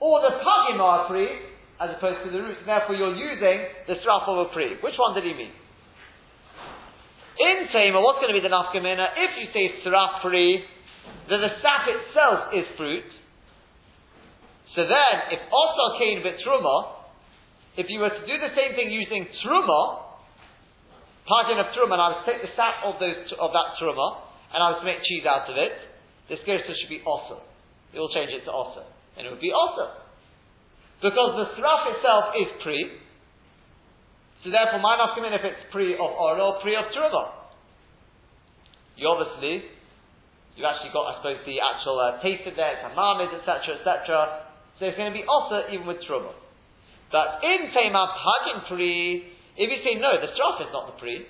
[0.03, 1.27] or the pagim are a pri,
[1.81, 4.83] as opposed to the root, therefore you're using the sraf of a pri.
[4.83, 5.55] Which one did he mean?
[7.35, 9.15] In Tamer, what's going to be the nafkamina?
[9.15, 10.63] If you say sraf pri,
[11.31, 13.07] that the sap itself is fruit,
[14.75, 17.07] so then, if also came bit truma,
[17.79, 20.03] if you were to do the same thing using truma,
[21.27, 24.63] pardon of truma, and I would take the sap of those of that truma, and
[24.63, 25.75] I was to make cheese out of it,
[26.31, 27.43] this gersa should be awesome.
[27.91, 28.87] It will change it to awesome,
[29.19, 30.05] and it would be awesome
[31.03, 33.03] because the sraf itself is pre.
[34.47, 37.45] So therefore, my nafkamin if it's pre of oral, or pre of truma.
[38.97, 39.75] You obviously
[40.55, 44.47] you actually got, I suppose, the actual uh, taste of there, it's hamamid, etc., etc.
[44.79, 46.31] So it's going to be also even with truma.
[47.11, 51.27] But in Tema Pagin Pri, if you say no, the straf is not the Pri,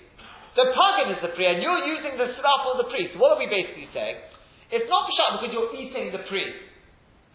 [0.54, 3.18] the Pagin is the Pri, and you're using the straf or the priest.
[3.18, 4.22] What are we basically saying?
[4.70, 6.46] It's not Peshat because you're eating the Pri.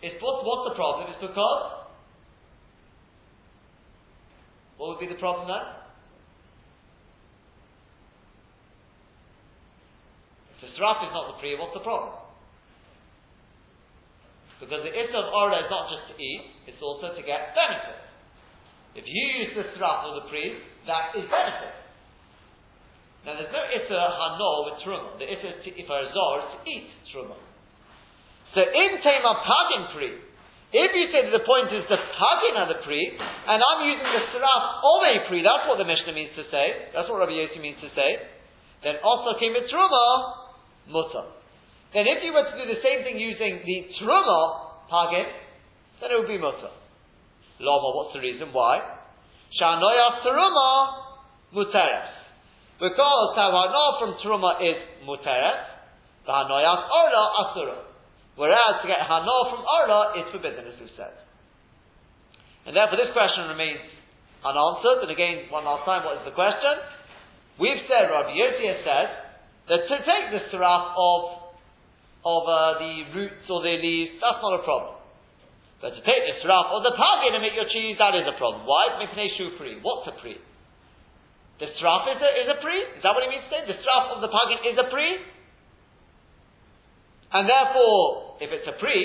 [0.01, 1.11] It's what's, what's the problem?
[1.11, 1.63] It's because
[4.79, 5.65] what would be the problem then?
[10.55, 12.15] If the straf is not the Pri, what's the problem?
[14.59, 17.99] Because the issa of Orla is not just to eat, it's also to get benefit.
[18.95, 21.78] If you use the strap of the priest, that is benefit.
[23.29, 25.13] Now there's no issa uh, hanol with truma.
[25.21, 27.37] The issa if uh, a zor is to eat truma.
[28.57, 30.17] So in tema pagin pri,
[30.73, 34.09] if you say that the point is the pagin of the pri, and I'm using
[34.09, 36.89] the strap of a pri, that's what the Mishnah means to say.
[36.89, 38.17] That's what Rabbi Yossi means to say.
[38.81, 40.09] Then also came with truma,
[40.89, 41.29] mutter.
[41.93, 45.29] Then if you were to do the same thing using the truma pagin,
[46.01, 46.73] then it would be mutter.
[47.61, 48.49] Lama, what's the reason?
[48.49, 48.81] Why?
[49.53, 50.69] Shanoya truma
[51.53, 52.18] muteres.
[52.79, 55.61] Because hana from truma is muteres,
[56.23, 57.79] the hanoyas orla asura.
[58.39, 61.11] Whereas to get hana from orla is forbidden, as we've said.
[62.65, 63.83] And therefore this question remains
[64.43, 65.03] unanswered.
[65.03, 66.79] And again, one last time, what is the question?
[67.59, 69.07] We've said, Rabbi Yossi has said,
[69.67, 71.39] that to take the seraph of
[72.19, 74.99] of uh, the roots or the leaves, that's not a problem.
[75.79, 78.35] But to take the strap of the pagin and make your cheese, that is a
[78.35, 78.67] problem.
[78.67, 78.99] Why?
[78.99, 79.79] Mipnei pri.
[79.79, 80.35] What's a pri?
[81.59, 82.57] The strap is a, is a?
[82.57, 83.61] Is that what he means to say?
[83.67, 85.07] The strap of the pagin is a pri?
[87.35, 88.95] And therefore, if it's a pri,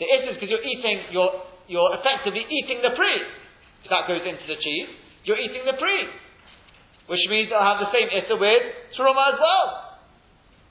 [0.00, 1.30] the is because you're eating, you're,
[1.68, 3.14] you're effectively eating the pri.
[3.84, 4.88] If that goes into the cheese,
[5.28, 6.10] you're eating the pri.
[7.12, 8.64] Which means it'll have the same issa with
[8.96, 9.68] truma as well.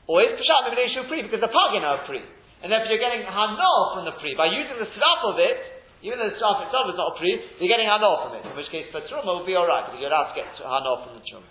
[0.09, 2.19] Or is Peshat Mibnei Pri, because the Pagin are Pri.
[2.65, 4.33] And therefore you're getting Hanol from the Pri.
[4.35, 5.55] By using the Sraf of it,
[6.01, 8.43] even though the Sraf itself is not a you're getting Hanol from it.
[8.45, 11.21] In which case, for Truma will be alright, because you're allowed to get Hanol from
[11.21, 11.49] the Truma.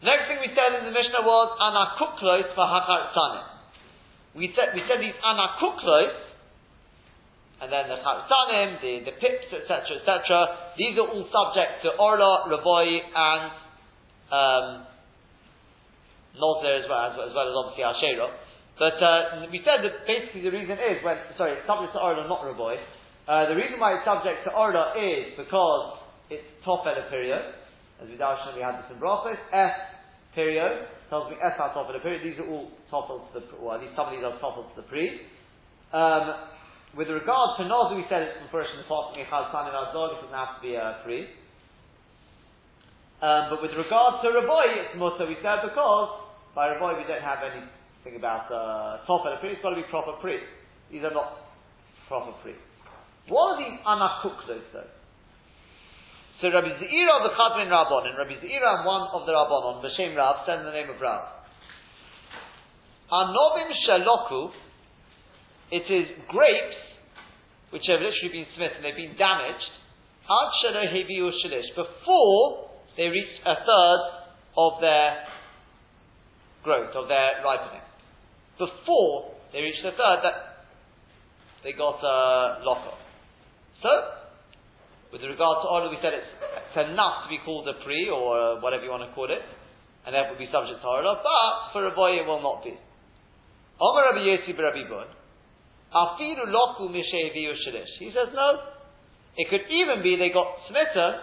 [0.00, 3.12] Next thing we said in the Mishnah was Anakuklos for Hakar
[4.32, 6.16] We said, we said these Anakuklos,
[7.60, 12.48] and then the Charsanim, the, the pips, etc., etc., these are all subject to Orla,
[12.48, 13.44] Ravoi, and
[14.32, 14.86] um,
[16.36, 18.45] as well, as, as well as obviously Ashera.
[18.78, 22.28] But uh, we said that basically the reason is when, sorry, it's subject to Orla,
[22.28, 22.76] not Raboy.
[23.24, 27.40] Uh, the reason why it's subject to Orla is because it's top at a period.
[27.96, 29.40] As we darshan, we had this in Brachos.
[29.48, 29.72] F
[30.36, 32.20] period tells me F out top of period.
[32.20, 34.84] These are all toppled to the, well, at least some of these are toppled to
[34.84, 35.24] the pre.
[35.96, 36.52] Um,
[36.92, 39.88] with regard to Nozir, we said it's from first in the part Michal San our
[39.96, 41.32] dog, it doesn't have to be a pre.
[43.24, 46.20] Um, but with regard to Raboy, it's so we said because
[46.52, 47.40] by Rabbi, we don't have
[48.06, 49.50] anything about uh, top and a pri.
[49.50, 50.38] It's got to be proper pri.
[50.90, 51.42] These are not
[52.06, 52.54] proper pri.
[53.28, 54.94] What are these anakuklos though?
[56.40, 59.82] So Rabbi Zeira of the Chadmin Rabbon and Rabbi Zeira and one of the Rabbonon,
[59.82, 61.22] B'Shem Rab, said in the name of Rab.
[63.10, 64.50] Anovim shaloku,
[65.72, 66.76] it is grapes
[67.70, 69.64] which have literally been smitten, they've been damaged,
[70.28, 74.00] ad shalo heviu shalish, before they reach a third
[74.58, 75.24] of their
[76.62, 77.85] growth, of their ripening.
[78.58, 80.66] Before they reach the third, that
[81.62, 82.96] they got a locker.
[83.82, 83.90] So,
[85.12, 88.36] with regard to Orla, we said it's, it's enough to be called a pre, or
[88.36, 89.44] uh, whatever you want to call it,
[90.06, 92.74] and therefore be subject to Orla, but for a boy it will not be.
[97.98, 98.48] He says no.
[99.36, 101.20] It could even be they got smitten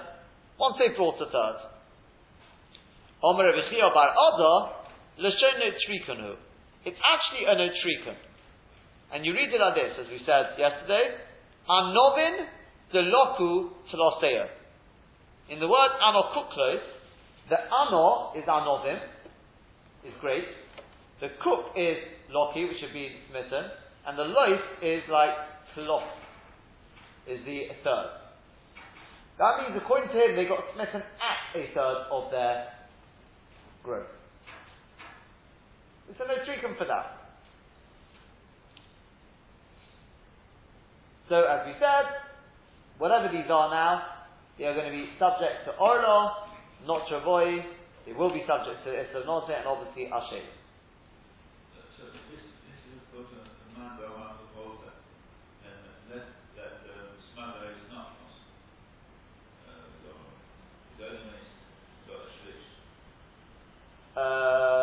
[0.60, 1.58] once they brought a third.
[3.24, 4.13] Omer Rabbi Bar
[5.19, 6.36] Lashono trikonu.
[6.86, 8.17] It's actually an otrikon.
[9.13, 11.15] and you read it like this, as we said yesterday,
[11.69, 12.46] Anovin
[12.93, 14.48] deloku teloseo.
[15.50, 16.82] In the word anokuklos,
[17.50, 19.00] the ano is anovim,
[20.06, 20.43] is great.
[21.22, 21.98] The cook is
[22.30, 23.63] loki, which have been smitten,
[24.08, 25.32] and the loaf is like
[25.76, 26.04] telos,
[27.28, 28.10] is the third.
[29.39, 32.67] That means, according to him, they got smitten at a third of their
[33.84, 34.23] growth.
[36.08, 37.24] There's no treatment for that.
[41.30, 42.06] So, as we said,
[42.98, 44.04] whatever these are now,
[44.58, 46.50] they are going to be subject to Orla,
[46.86, 47.63] not to avoid.
[48.06, 50.44] They will be subject to Isra Note and obviously Asher.
[51.98, 54.92] So this, this is of a man by one of the older,
[55.63, 56.28] and unless
[56.60, 58.20] that the smuggler is not
[59.66, 59.89] uh,
[61.00, 62.68] the only one is a shlish.
[64.20, 64.83] Um,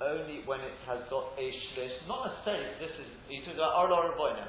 [0.00, 1.92] only when it has got a shlish.
[2.08, 2.72] Not necessarily.
[2.80, 4.48] This is you talking about Orla or Avoid now.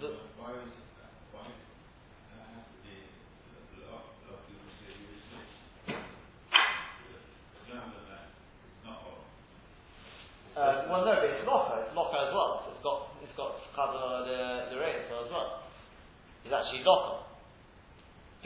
[0.00, 1.12] So why is it that?
[1.32, 1.48] Why
[10.56, 11.80] uh, well, no, but it's locker.
[11.84, 12.72] It's locker as well.
[12.72, 15.64] It's got it's got cover the the rain as well.
[16.44, 17.25] It's actually locker.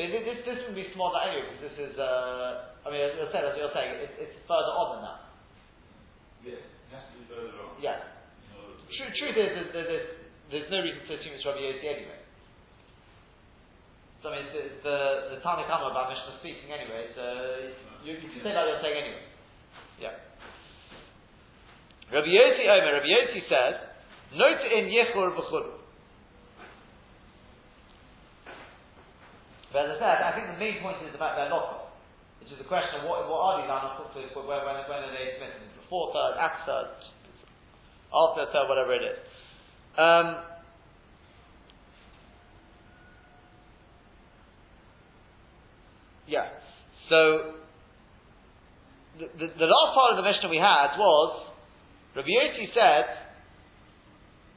[0.01, 1.95] This, this, this would be smaller anyway because this is.
[2.01, 5.21] Uh, I mean, as I said, as you're saying, it's, it's further on than that.
[6.41, 7.77] Yes, it has to be further on.
[7.85, 8.01] Yeah.
[8.89, 10.09] True, truth is, there's, there's,
[10.49, 12.21] there's no reason to assume it's Rabbi Yossi anyway.
[14.25, 17.13] So I mean, it's, it's the the Tana Kama about Mishnah speaking anyway.
[17.13, 17.25] So
[18.01, 19.25] you, you can say that you're saying anyway.
[20.01, 20.17] Yeah.
[22.09, 23.77] Rabbi Yossi Omer, Rabbi Yossi says,
[24.33, 25.80] Note in Yechur b'churu.
[29.73, 31.87] But as I said, I think the main point is about their locker,
[32.43, 35.39] which is the question of what, what are these animals when, when, when are they
[35.39, 35.71] smitten?
[35.79, 36.91] Before third, after third,
[38.11, 39.19] after third, whatever it is.
[39.95, 40.27] Um,
[46.27, 46.51] yeah.
[47.07, 47.63] So
[49.19, 51.55] the, the, the last part of the Mishnah we had was
[52.17, 52.27] Rabbi
[52.75, 53.31] said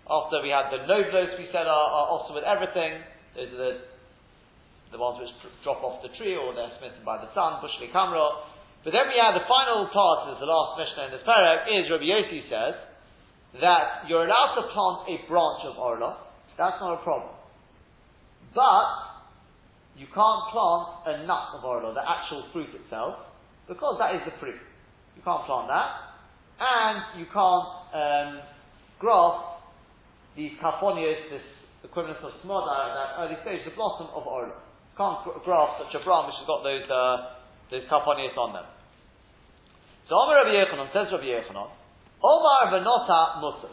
[0.10, 3.02] after we had the novlos we said are, are also with everything.
[3.36, 3.93] Those are the
[4.94, 7.90] the ones which dr- drop off the tree or they're smitten by the sun, bushli
[7.90, 8.46] kamra.
[8.86, 11.90] But then we have the final part, is the last Mishnah in this parak, is
[11.90, 12.76] Rabbi Yossi says
[13.62, 16.30] that you're allowed to plant a branch of orla.
[16.58, 17.34] That's not a problem.
[18.54, 18.88] But
[19.98, 23.18] you can't plant a nut of orla, the actual fruit itself,
[23.68, 24.60] because that is the fruit.
[25.16, 25.90] You can't plant that,
[26.60, 28.30] and you can't um,
[29.00, 29.64] graft
[30.36, 31.46] these carponios, this
[31.84, 34.60] equivalent of smoda at that early stage, the blossom of orla.
[34.98, 37.18] Can't gr- graft such a branch which has got those uh,
[37.74, 38.68] those carponios on them.
[40.06, 41.72] So Omar Rabbi Yochanan says Rabbi Yochanan,
[42.22, 43.72] Omar v'nota musa.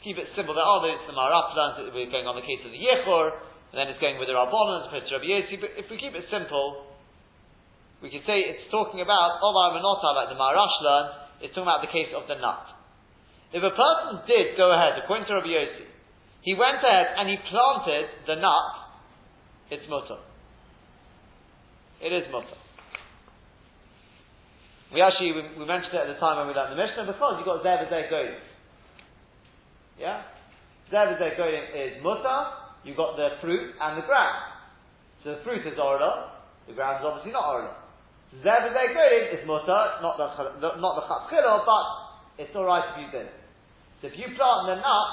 [0.00, 0.56] Keep it simple.
[0.56, 3.36] There are those the Maraplan, we're going on the case of the Yechor,
[3.70, 6.24] and then it's going with the Rabbanon, it's Rabbi Yossi, but if we keep it
[6.32, 6.88] simple,
[8.00, 11.12] we can say it's talking about Omar v'nota, like the Marash learns,
[11.44, 12.64] it's talking about the case of the nut.
[13.52, 15.84] If a person did go ahead, according to Rabbi Yossi,
[16.48, 18.79] he went ahead and he planted the nut,
[19.70, 20.18] it's mutter.
[22.02, 22.58] It is mutter.
[24.92, 27.38] We actually, we, we mentioned it at the time when we learned the Mishnah, because
[27.38, 28.34] you've got Zev Zeh Goyim.
[29.98, 30.26] Yeah?
[30.90, 32.50] Zev Zeh Goyim is mutter,
[32.82, 34.50] you've got the fruit and the ground.
[35.22, 37.76] So the fruit is orla, the ground is obviously not orla.
[38.42, 41.86] Zev Zeh Goyim is mutter, not the, not the chatzchila, but
[42.42, 43.38] it's alright if you did it.
[44.02, 45.08] So if you plant the nut,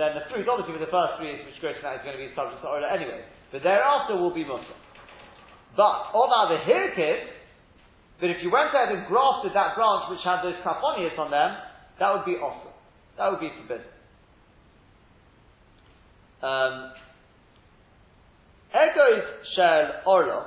[0.00, 2.32] then the fruit, obviously with the first three which grows from is going to be
[2.32, 3.20] subject to orla anyway.
[3.52, 4.64] But thereafter will be mutter.
[5.76, 7.26] But, about the hirkid,
[8.20, 11.56] but if you went ahead and grafted that branch which had those kaponius on them,
[11.98, 12.72] that would be awesome.
[13.18, 13.86] That would be forbidden.
[16.42, 16.92] Um,
[18.74, 19.22] Egois
[19.54, 20.46] shel orlo.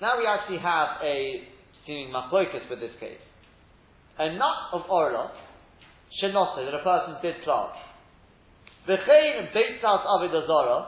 [0.00, 1.44] Now we actually have a
[1.86, 3.20] seeming machlokas with this case.
[4.18, 5.30] A nut of orlo,
[6.22, 7.72] shenose, that a person did plant.
[8.88, 10.86] V'chein beitzas avidazora,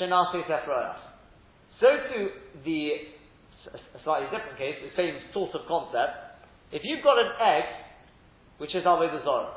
[0.00, 0.96] shenase tefroyach.
[1.80, 2.28] So to
[2.64, 2.90] the
[4.04, 6.14] slightly different case, the same sort of concept.
[6.72, 7.64] If you've got an egg,
[8.58, 9.54] which is Avodah Zorah,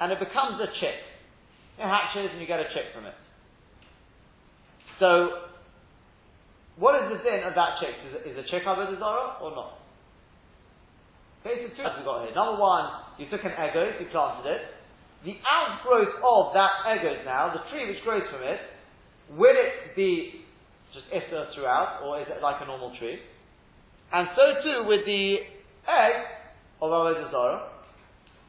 [0.00, 1.00] and it becomes a chick,
[1.78, 3.14] it hatches and you get a chick from it.
[4.98, 5.48] So,
[6.76, 7.96] what is the din of that chick?
[8.08, 9.78] Is, is a chick Avodah Zorah or not?
[11.44, 12.34] Okay, so two we've got here.
[12.34, 14.62] Number one, you took an egos, you planted it.
[15.24, 18.60] The outgrowth of that egos now, the tree which grows from it,
[19.32, 20.44] will it be
[20.94, 23.18] just Issa throughout, or is it like a normal tree?
[24.12, 25.42] And so too with the
[25.88, 26.16] egg
[26.80, 27.72] of Avodah Zarah.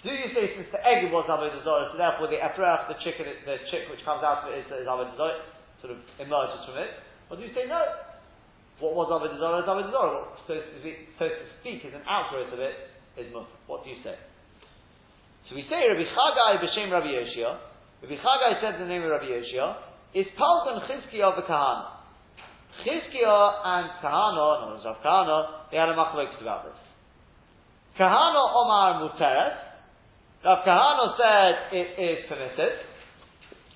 [0.05, 3.25] Do you say since the egg was Avodah Zarah, so therefore the efrach, the chicken,
[3.43, 5.17] the chick which comes out of it is, is Avodah
[5.81, 6.91] sort of emerges from it?
[7.29, 7.81] Or do you say no?
[8.79, 9.89] What was Avodah Zarah is Avodah.
[9.89, 13.49] What, so to, speak, so to speak, is an outgrowth of it, is Mutter.
[13.65, 14.13] What do you say?
[15.49, 17.57] So we say Rabbi Chagai b'shem Rabbi Yoshia.
[18.03, 19.77] Rabbi Chagai says the name of Rabbi Yoshia
[20.13, 21.87] is Palgan Chizkiah v'Kahana.
[22.83, 26.75] Chizkiah and Kahana, no, Rav Kahana, they had a machlokes about this.
[27.97, 29.57] Kahana Omar Muteret.
[30.43, 32.79] Rav Kahana said it is permitted.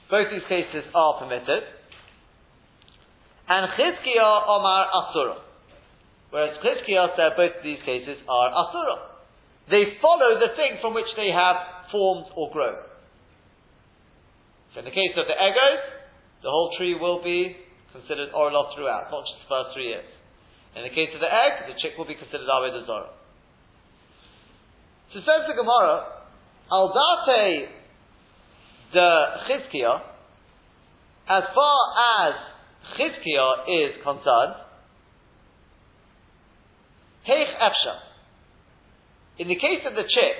[0.09, 1.63] Both these cases are permitted.
[3.47, 5.37] And Chizkiah Omar Asura.
[6.31, 9.10] Whereas Chizkiah said both these cases are Asura.
[9.69, 12.79] They follow the thing from which they have formed or grown.
[14.73, 15.83] So in the case of the egos,
[16.43, 17.55] the whole tree will be
[17.91, 20.07] considered orlos throughout, not just the first three years.
[20.75, 23.11] In the case of the egg, the chick will be considered Aved Zorah.
[25.13, 26.23] So says the Gemara,
[26.71, 26.87] Al
[27.27, 27.67] Date
[28.93, 30.01] the Chizkiah,
[31.27, 31.77] as far
[32.27, 32.33] as
[32.95, 34.55] Chizkiah is concerned,
[37.27, 38.10] Heich Efsha.
[39.39, 40.35] In the case of the chick,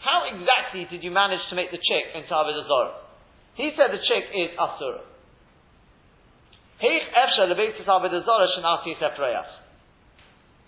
[0.00, 2.94] how exactly did you manage to make the chick into Aved Zorah?
[3.56, 5.02] He said the chick is Asura.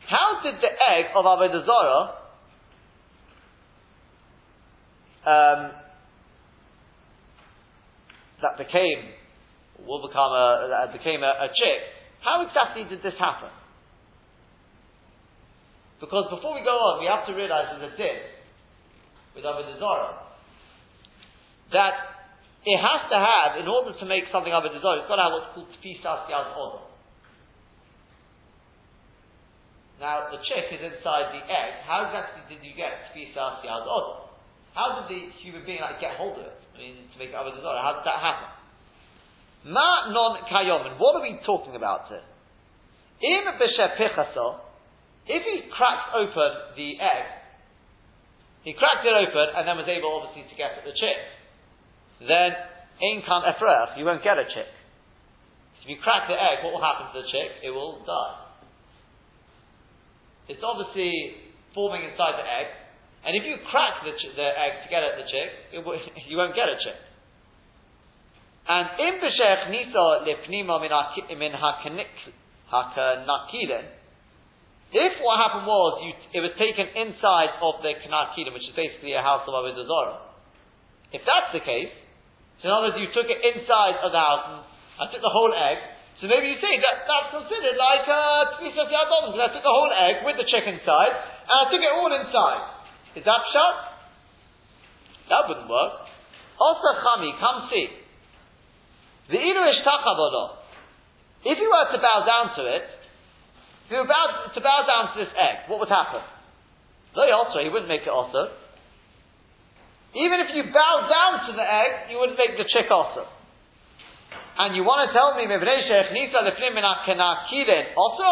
[0.08, 2.14] How did the egg of Avodah Zarah
[5.24, 5.70] um,
[8.42, 9.14] that became
[9.86, 11.80] will become a that became a, a chick?
[12.24, 13.50] How exactly did this happen?
[16.00, 18.18] Because before we go on, we have to realize there's a din
[19.36, 20.16] with Zarah
[21.72, 21.94] that
[22.64, 25.24] it has to have, in order to make something of a desire, it's got to
[25.28, 26.88] have what's called tfisas yad odom.
[30.00, 31.84] Now, the chick is inside the egg.
[31.84, 34.28] How exactly did you get tfisas yad odom?
[34.74, 36.60] How did the human being like get hold of it?
[36.74, 37.80] I mean, to make desire.
[37.80, 38.48] How did that happen?
[39.72, 40.98] Ma non kayomin.
[40.98, 42.24] What are we talking about here?
[43.20, 43.58] In Im
[45.26, 47.26] if he cracked open the egg,
[48.62, 51.18] he cracked it open and then was able obviously to get at the chick
[52.20, 52.52] then
[53.00, 54.68] in kan efrech, you won't get a chick.
[55.80, 57.64] If you crack the egg, what will happen to the chick?
[57.64, 58.36] It will die.
[60.52, 61.40] It's obviously
[61.72, 62.66] forming inside the egg,
[63.24, 65.72] and if you crack the, ch- the egg to get at the chick,
[66.28, 67.00] you won't get a chick.
[68.68, 71.52] And in b'shech nisa lifnima min
[72.68, 73.86] hakanakilin,
[74.90, 79.14] if what happened was you, it was taken inside of the kanakilin, which is basically
[79.14, 80.20] a house of Avodah Zarah,
[81.14, 81.94] if that's the case,
[82.62, 84.58] so in other words, you took it inside of the house and
[85.00, 85.80] I took the whole egg.
[86.20, 88.22] So maybe you say that that's considered like a
[88.60, 91.80] tfisas yadom, because I took the whole egg with the chicken inside and I took
[91.80, 92.62] it all inside.
[93.16, 93.74] Is that shut?
[95.32, 96.04] That wouldn't work.
[96.60, 97.88] Also, chami, come see.
[99.32, 100.60] The inuish tachabolo.
[101.48, 102.84] If you were to bow down to it,
[103.90, 106.22] if you were about to bow down to this egg, what would happen?
[107.10, 108.54] Very also, he wouldn't make it also.
[110.14, 113.26] Even if you bow down to the egg, you wouldn't make the chick also.
[114.62, 115.42] And you want to tell me,
[117.98, 118.30] also?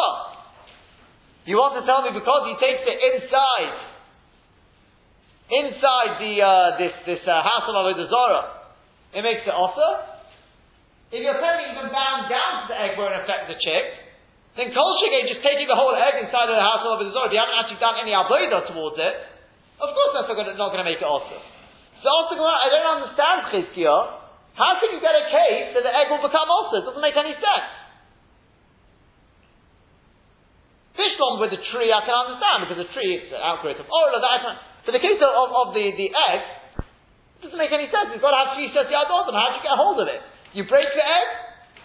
[1.42, 3.74] you want to tell me because he takes it inside,
[5.50, 8.46] inside the uh, this this uh, house of Avodah Zarah,
[9.10, 10.06] it makes it also.
[11.10, 14.07] If you're telling me even bowing down to the egg won't affect the chick,
[14.58, 17.30] then kol shigay just taking the whole egg inside of the house of Avodah Zarah,
[17.30, 19.14] if you haven't actually done any avodah towards it,
[19.78, 20.26] of course that's
[20.58, 21.38] not going to make it also.
[22.02, 24.18] So also I don't understand Chizkiah.
[24.58, 26.82] How can you get a case that the egg will become also?
[26.82, 27.70] It doesn't make any sense.
[30.98, 34.18] Fishlom with the tree I can understand because the tree is an outgrowth of oil.
[34.18, 36.42] I but the case of, of, of the, the egg
[37.38, 38.10] it doesn't make any sense.
[38.10, 40.18] You've got to have three sets of How do you get a hold of it?
[40.58, 41.28] You break the egg,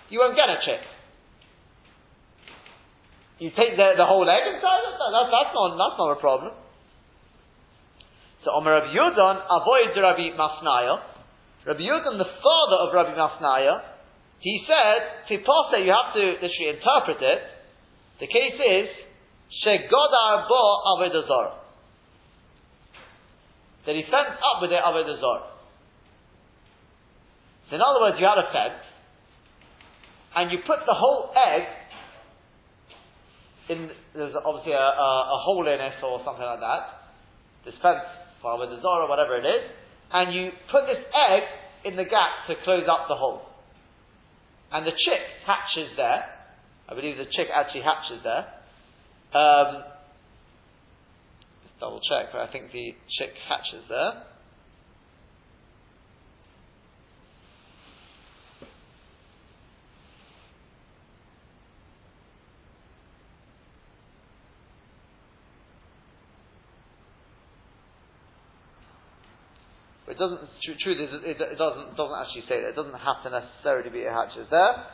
[0.09, 0.82] you won't get a chick.
[3.39, 6.53] You take the, the whole egg inside it, that's, that's, not, that's not a problem.
[8.45, 11.01] So Omer Rabbi Yudon avoids Rabbi Masnaya.
[11.65, 13.81] Rabbi Yudon, the father of Rabbi Masnaya,
[14.39, 17.39] he said, Tipose, you have to literally interpret it.
[18.19, 18.88] The case is,
[19.63, 20.61] Shegodar bo
[20.97, 21.53] avedazor.
[23.86, 25.39] That he fenced up with it avedazor.
[27.69, 28.84] So in other words, you had a fence,
[30.36, 31.63] and you put the whole egg
[33.70, 36.84] in, there's obviously a, a, a hole in it or something like that.
[37.66, 38.03] This fence
[38.43, 39.64] Farmer the Zora, whatever it is,
[40.11, 41.43] and you put this egg
[41.86, 43.41] in the gap to close up the hole.
[44.72, 46.28] And the chick hatches there.
[46.89, 48.43] I believe the chick actually hatches there.
[49.32, 49.88] Um,
[51.64, 54.32] let's double check, but I think the chick hatches there.
[70.14, 70.45] It doesn't.
[70.61, 72.78] Truth is, it, it, doesn't doesn't actually say that.
[72.78, 74.86] It doesn't have to necessarily be a hatches there,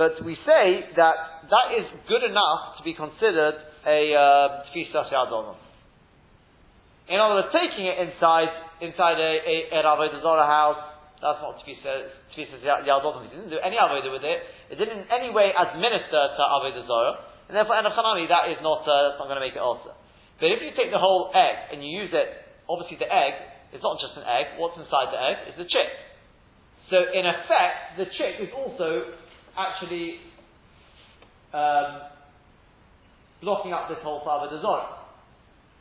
[0.00, 4.16] but we say that that is good enough to be considered a
[4.72, 5.60] tfisas uh,
[7.04, 8.48] In other words, taking it inside
[8.80, 10.80] inside a, a, a Avodah house,
[11.20, 13.28] that's not tfisas yadonam.
[13.28, 14.40] He didn't do any avodah with it.
[14.72, 17.14] It didn't in any way administer to Avodah Zorah,
[17.52, 19.92] and therefore, en that is not uh, that's not going to make it also.
[20.40, 23.82] But if you take the whole egg and you use it, obviously the egg it's
[23.82, 24.60] not just an egg.
[24.60, 25.90] What's inside the egg is the chick.
[26.92, 29.16] So in effect, the chick is also
[29.56, 30.20] actually
[31.56, 32.12] um,
[33.40, 35.00] blocking up this whole Avodah.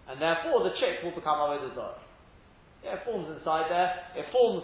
[0.08, 2.00] And therefore the chick will become Avodah.
[2.84, 3.92] Yeah, it forms inside there.
[4.16, 4.64] It forms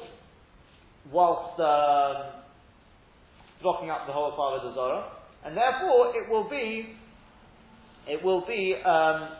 [1.11, 2.31] whilst um,
[3.61, 5.03] blocking up the whole Avodah.
[5.43, 6.95] And therefore it will be,
[8.07, 9.35] it will be, um,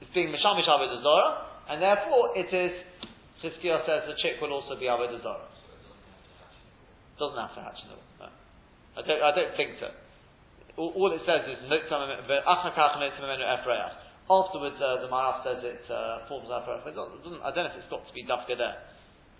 [0.00, 2.72] it's being Mishamish Avodah and therefore it is,
[3.44, 5.48] Chizkiah says the chick will also be Avodah Zarah.
[7.18, 7.98] Doesn't have to hatch, no.
[8.22, 8.28] no.
[8.94, 9.90] I, don't, I don't think so.
[10.78, 11.58] All, all it says is,
[14.28, 16.84] Afterwards, uh, the Maraf says it uh, forms Afrayach.
[16.84, 18.76] I don't know if it's got to be Dafka there.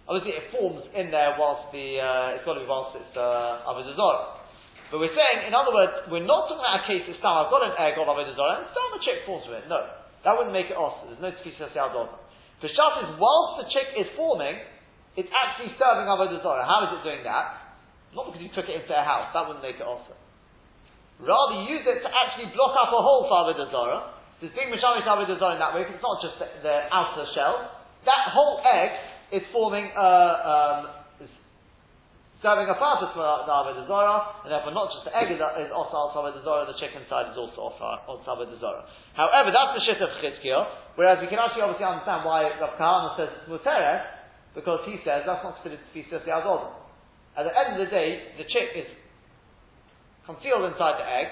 [0.09, 3.69] Obviously, it forms in there whilst the, uh, it's got to be whilst it's uh,
[3.69, 4.41] Avodah Zarah.
[4.89, 7.61] But we're saying, in other words, we're not talking about a case of I've got
[7.61, 9.69] an egg of Avodah Zarah, and still the chick forms with it.
[9.69, 9.85] No.
[10.25, 11.15] That wouldn't make it awesome.
[11.15, 12.11] There's no tefisa yadot.
[12.63, 14.59] The shot is whilst the chick is forming,
[15.15, 16.67] it's actually serving avodah zarah.
[16.67, 17.79] How is it doing that?
[18.15, 19.31] Not because you took it into a house.
[19.31, 20.19] That wouldn't make it awesome.
[21.23, 24.03] Rather, you use it to actually block up a hole for avodah zarah.
[24.43, 27.27] There's being mishamish avodah zarah in that way because it's not just the, the, outer
[27.35, 27.79] shell.
[28.07, 28.91] That whole egg
[29.35, 30.98] is forming a, um,
[32.39, 35.75] serving a purpose for the Avodah Zorah, and therefore not just the egg is, is
[35.75, 38.87] also al Avodah Zorah, the chicken side is also al Avodah Zorah.
[39.19, 43.19] However, that's the shit of Chizkiah, whereas we can actually obviously understand why Rav Kahana
[43.19, 44.19] says it's Muteret,
[44.55, 46.79] because he says that's not considered to be Sisi Al
[47.35, 48.87] At the end of the day, the chick is
[50.23, 51.29] concealed inside the egg.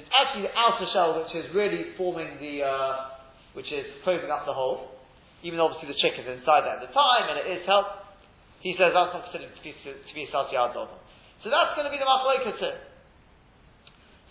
[0.00, 3.20] It's actually the outer shell which is really forming the, uh,
[3.52, 4.96] which is closing up the hole.
[5.42, 8.09] Even though obviously the chick is inside there at the time, and it is help,
[8.60, 10.76] he says that's not considered to be, a Sasiyad
[11.42, 12.60] So that's going to be the Machlokes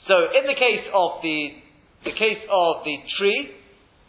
[0.05, 1.39] So in the case of the,
[2.05, 3.57] the case of the tree,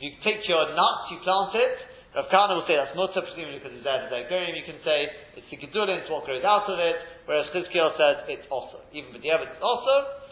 [0.00, 1.76] you take your nut, you plant it,
[2.10, 4.58] Rav Kahana will say that's not so presumably because it's there to Goyim.
[4.58, 5.06] You can say
[5.38, 8.82] it's the Gedulin, it's what grows out of it, whereas Chizkiah says it's also.
[8.90, 10.26] Even with the evidence also.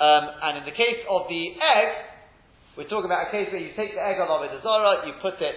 [0.00, 1.90] Um, and in the case of the egg,
[2.80, 5.36] we're talking about a case where you take the egg of Avodah Zarah, you put
[5.36, 5.56] it,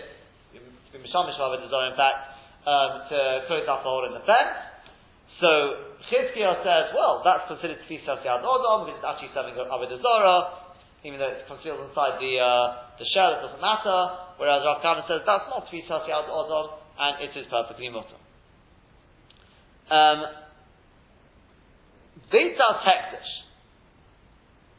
[0.92, 2.31] Mishamish Avodah in fact,
[2.66, 3.18] um, to
[3.50, 4.72] close up the hole in the fence.
[5.42, 5.50] So
[6.10, 10.42] Chizkiah says, well, that's considered to be Yad Odom because it's actually serving Avodah Zorah,
[11.02, 14.38] even though it's concealed inside the uh, the shell, it doesn't matter.
[14.38, 18.20] Whereas Rav Kahana says that's not be Yad Odom and it is perfectly mutter.
[19.90, 20.20] Um,
[22.30, 23.32] Beitzal Hektish.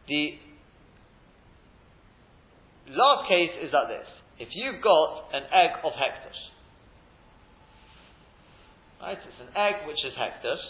[0.08, 0.38] The
[2.90, 4.08] last case is like this.
[4.38, 6.51] If you've got an egg of Hektish,
[9.02, 9.18] Right?
[9.18, 10.62] It's an egg which is hektish.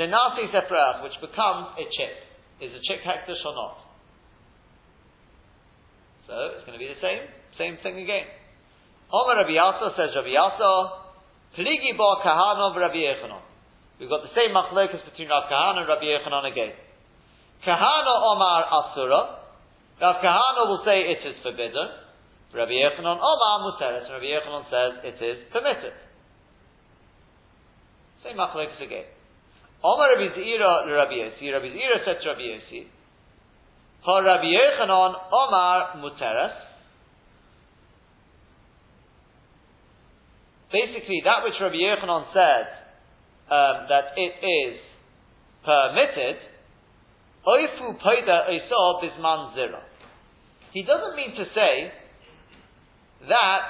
[0.00, 2.16] Shenasi seprach, which becomes a chick.
[2.64, 3.76] Is a chick hektish or not?
[6.26, 7.28] So it's going to be the same,
[7.60, 8.24] same thing again.
[9.12, 11.04] Omer Rabbi Yasa says Rabbi Yasa,
[11.58, 13.44] Pligi bo kahana Rabbi Yechanon.
[14.00, 16.72] We've got the same machlokas between Rav Kahana and Rabbi Yechanon again.
[17.62, 19.46] Kahana Omar Asura.
[20.00, 21.86] Rav Kahana will say it is forbidden.
[22.54, 24.10] Rabbi Yechanon Omar Muteres.
[24.10, 25.92] Rabbi Yechanon says it is permitted.
[28.24, 29.04] Same machlokes again.
[29.82, 31.52] Omar Rabbi Zira Rabbi Yossi.
[31.52, 32.86] Rabbi Zira said to Rabbi Yossi,
[34.02, 36.54] Ha Rabbi Yechanan Omar Muteres.
[40.70, 42.66] Basically, that which Rabbi Yechanan said
[43.50, 44.80] um, that it is
[45.64, 46.36] permitted,
[47.46, 49.82] Oifu Paida Oisob Bisman Zira.
[50.72, 51.92] He doesn't mean to say
[53.28, 53.60] that,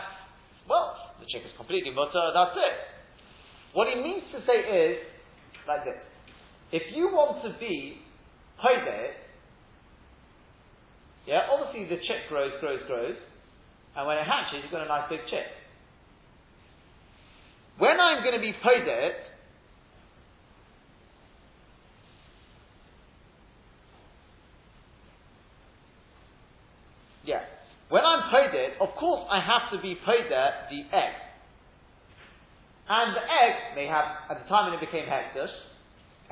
[0.69, 2.92] well, the chick is completely mutter, that's it.
[3.73, 4.99] What he means to say is,
[5.67, 5.97] like this,
[6.73, 7.97] if you want to be
[8.63, 9.17] Hodet,
[11.27, 13.17] yeah, obviously the chick grows, grows, grows,
[13.97, 15.47] and when it hatches, you've got a nice big chick.
[17.79, 19.13] When I'm going to be Hodet,
[27.25, 27.41] yeah,
[27.89, 31.32] when I'm Hodet, of course I have to be Hodet the egg.
[32.89, 35.39] And the egg may have, at the time when it became it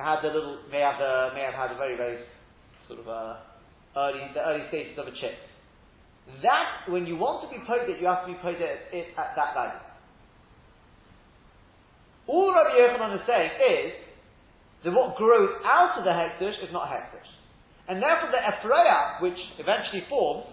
[0.01, 2.25] had the little, may have, the, may have had a very, very
[2.87, 3.37] sort of uh,
[3.95, 5.37] early, the early stages of a chick.
[6.41, 9.35] That, when you want to be it, you have to be paid it, it at
[9.35, 9.81] that value.
[12.27, 13.91] All Rabbi Yochanan is saying is
[14.85, 17.27] that what grows out of the hekdesh is not hekdesh.
[17.89, 20.47] And therefore the Ephraim, which eventually forms,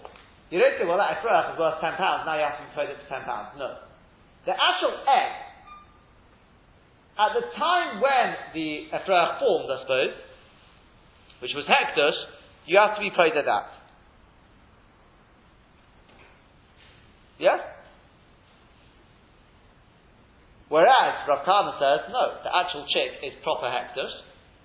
[0.51, 2.99] you don't say, well, that Ephraim is worth £10, now you have to be it
[3.05, 3.24] for £10.
[3.61, 3.78] No.
[4.49, 5.47] The actual egg,
[7.19, 10.14] at the time when the Ephraim formed, I suppose,
[11.43, 12.14] which was hekdesh,
[12.66, 13.75] you have to be paid at that.
[17.39, 17.59] Yes?
[20.69, 24.14] Whereas Rav Kahana says, no, the actual chick is proper hekdesh,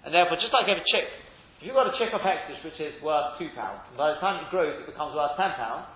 [0.05, 1.09] and therefore, just like every chick,
[1.57, 4.19] if you've got a chick of hekdesh which is worth two pounds, and by the
[4.19, 5.87] time it grows it becomes worth ten pounds,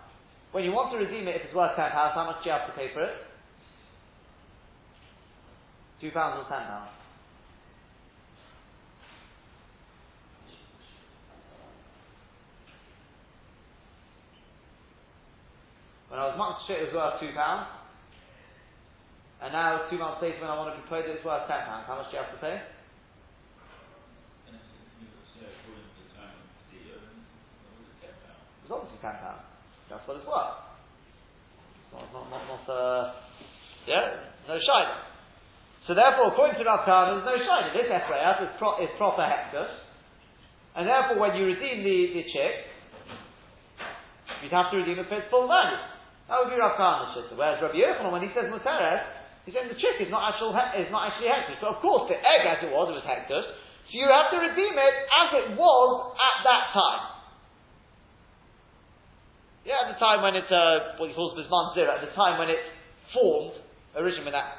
[0.55, 2.55] when you want to redeem it if it's worth ten pounds, how much do you
[2.55, 3.26] have to pay for it?
[6.00, 6.91] Two pounds or ten pounds?
[16.10, 17.68] When I was months shit, it was worth two pounds.
[19.41, 21.86] And now, two months later, when I want to be paid, it's worth ten pounds.
[21.89, 22.62] How much do you have to pay?
[28.62, 29.45] It's obviously ten pounds.
[29.89, 30.62] That's what it's worth.
[31.93, 33.14] Not, not, not, not uh,
[33.88, 35.16] yeah, no shine.
[35.88, 37.71] So therefore, according to Rav Khan, there's no shine.
[37.71, 39.71] This Ephraim is, pro, is proper hekdesh.
[40.75, 42.53] And therefore, when you redeem the, the chick,
[44.43, 45.79] you'd have to redeem it for its full value.
[46.27, 49.17] That would be Rav Kahana's Whereas Rabbi Yochanan, when he says Muteret,
[49.47, 51.63] He's saying the chick is not actual is not actually hekdesh.
[51.63, 53.47] So of course the egg as it was, it was hekdesh.
[53.47, 55.88] So you have to redeem it as it was
[56.19, 57.03] at that time.
[59.63, 62.51] Yeah, at the time when it's, uh, what he calls Bisman at the time when
[62.51, 62.59] it
[63.15, 63.55] formed,
[63.95, 64.57] originally when that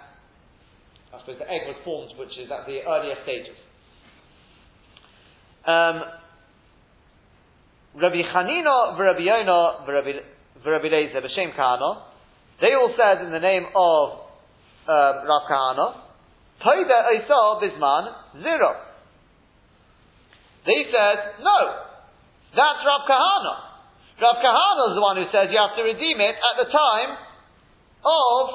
[1.28, 3.56] suppose the egg was formed, which is at the earlier stages.
[5.66, 6.00] Um,
[8.00, 12.02] Rabbi Chanina, Rabbi Yonah, Rabbi Lezer, B'Shem Kahana,
[12.60, 14.08] they all said in the name of
[14.88, 15.94] um, Rav Kahana,
[16.64, 18.72] Toida Isa Bisman, zero.
[20.64, 21.58] They said, no,
[22.56, 23.54] that's Rav Kahana.
[24.20, 27.16] Rav Kahana is the one who says you have to redeem it at the time
[28.04, 28.48] of,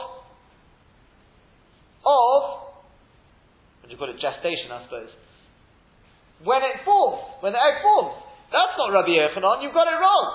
[2.06, 2.63] of,
[3.84, 5.12] what do you call it, gestation, I suppose.
[6.48, 8.16] When it forms, when the egg forms.
[8.48, 10.26] That's not Rabbi Yochanan, you've got it wrong.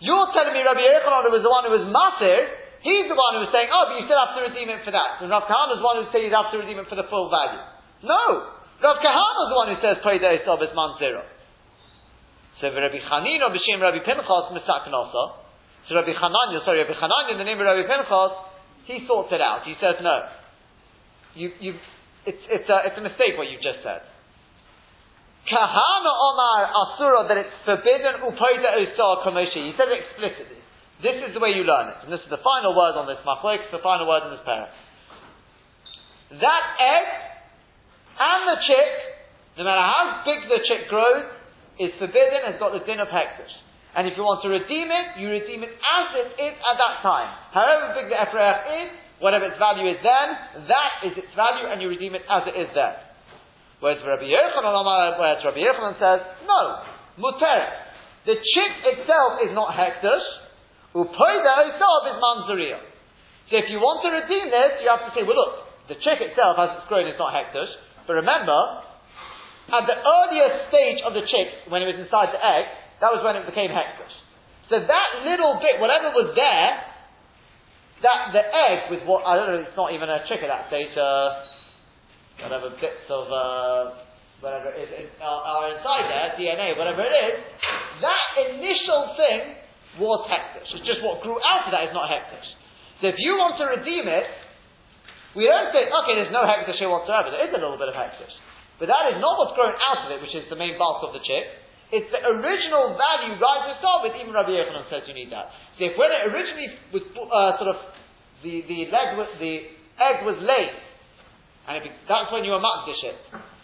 [0.00, 3.44] You're telling me Rabbi Yochanan was the one who was matir, He's the one who
[3.44, 5.20] was saying, oh, but you still have to redeem it for that.
[5.20, 7.04] And Rav Kahana is the one who says you have to redeem it for the
[7.12, 7.60] full value.
[8.08, 8.56] No!
[8.80, 11.20] Rav Kahana is the one who says, pray the Esav is man zero.
[12.56, 15.44] So Rabbi Chanina b'shem Rabbi Pinchas misaknosa.
[15.88, 18.32] So Rabbi Hananya, sorry, Rabbi Hananya in the name of Rabbi Pinchas,
[18.88, 19.68] he sorts it out.
[19.68, 20.16] He says, no.
[21.36, 21.76] You, you,
[22.26, 24.04] it's, it's, a, it's a mistake what you've just said.
[25.48, 29.72] Kahana Omar Asura, that it's forbidden upaida osar kamoshi.
[29.72, 30.60] He said it explicitly.
[31.00, 31.98] This is the way you learn it.
[32.04, 34.68] And this is the final word on this machloek, the final word in this parak.
[36.36, 37.08] That egg
[38.20, 38.92] and the chick,
[39.56, 41.24] no matter how big the chick grows,
[41.80, 43.50] is forbidden has got the din of hekdesh.
[43.96, 47.02] And if you want to redeem it, you redeem it as it is at that
[47.02, 47.32] time.
[47.50, 48.90] However big the Ephraim is,
[49.20, 50.28] whatever its value is then,
[50.66, 52.96] that is its value and you redeem it as it is then.
[53.80, 55.64] Whereas Rabbi Yochanan, whereas Rabbi
[55.96, 56.60] says, no,
[57.16, 57.60] muter.
[58.28, 60.24] The chick itself is not hekdesh,
[60.92, 62.80] Upoida isav is manzaria.
[63.48, 65.54] So if you want to redeem this, you have to say, well look,
[65.86, 67.70] the chick itself, as it's grown, is not hekdesh.
[68.06, 68.58] But remember,
[69.70, 72.66] at the earliest stage of the chick, when it was inside the egg,
[73.00, 74.14] that was when it became hekdesh.
[74.70, 76.70] So that little bit, whatever was there,
[78.02, 80.68] that the egg with what I don't know, it's not even a chick at that
[80.72, 80.92] stage.
[80.96, 81.50] Uh,
[82.40, 84.00] whatever bits of uh,
[84.40, 84.88] whatever is
[85.20, 87.36] are, are inside there, DNA, whatever it is.
[88.00, 89.40] That initial thing
[90.00, 90.68] was hekdesh.
[90.72, 92.48] It's just what grew out of that is not hekdesh.
[93.04, 94.28] So if you want to redeem it,
[95.36, 97.30] we don't say, okay, there's no hekdesh here whatsoever.
[97.30, 98.32] There is a little bit of hekdesh.
[98.80, 101.12] But that is not what's grown out of it, which is the main bulk of
[101.12, 101.44] the chip.
[101.90, 104.14] It's the original value right to start with.
[104.14, 105.50] Even Rabbi Yochanan says you need that.
[105.74, 107.78] So if when it originally was uh, sort of
[108.46, 110.74] the the leg was, the egg was laid,
[111.66, 113.18] and it, that's when you were makdish it.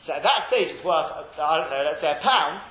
[0.06, 1.06] So at that stage it's worth
[1.38, 2.66] I don't know, let's say a pound.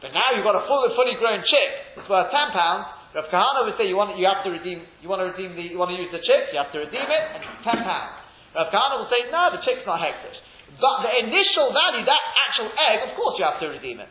[0.00, 2.88] But now you've got a full, fully grown chick It's worth ten pounds.
[3.10, 5.66] Rav Kahana would say you want you have to redeem you want to redeem the
[5.66, 8.22] you want to use the chick, you have to redeem it, and it's ten pounds.
[8.54, 10.38] Rav Kahana will say, no, the chick's not hekdesh.
[10.78, 14.10] But the initial value, that actual egg, of course you have to redeem it.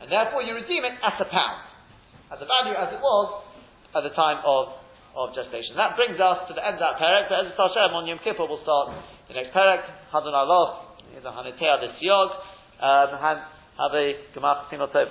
[0.00, 1.62] And therefore you redeem it at a pound.
[2.30, 3.42] At the value as it was
[3.94, 4.76] at the time of,
[5.16, 5.76] of gestation.
[5.76, 8.44] That brings us to the end of that parak, but as Hashem on Yom Kippur
[8.44, 8.92] we'll start
[9.28, 9.82] the next parak,
[10.12, 12.30] Hadon Aloch, Hanitea the Siyog,
[12.82, 13.40] um, and
[13.78, 15.08] have a Gemach Simotov.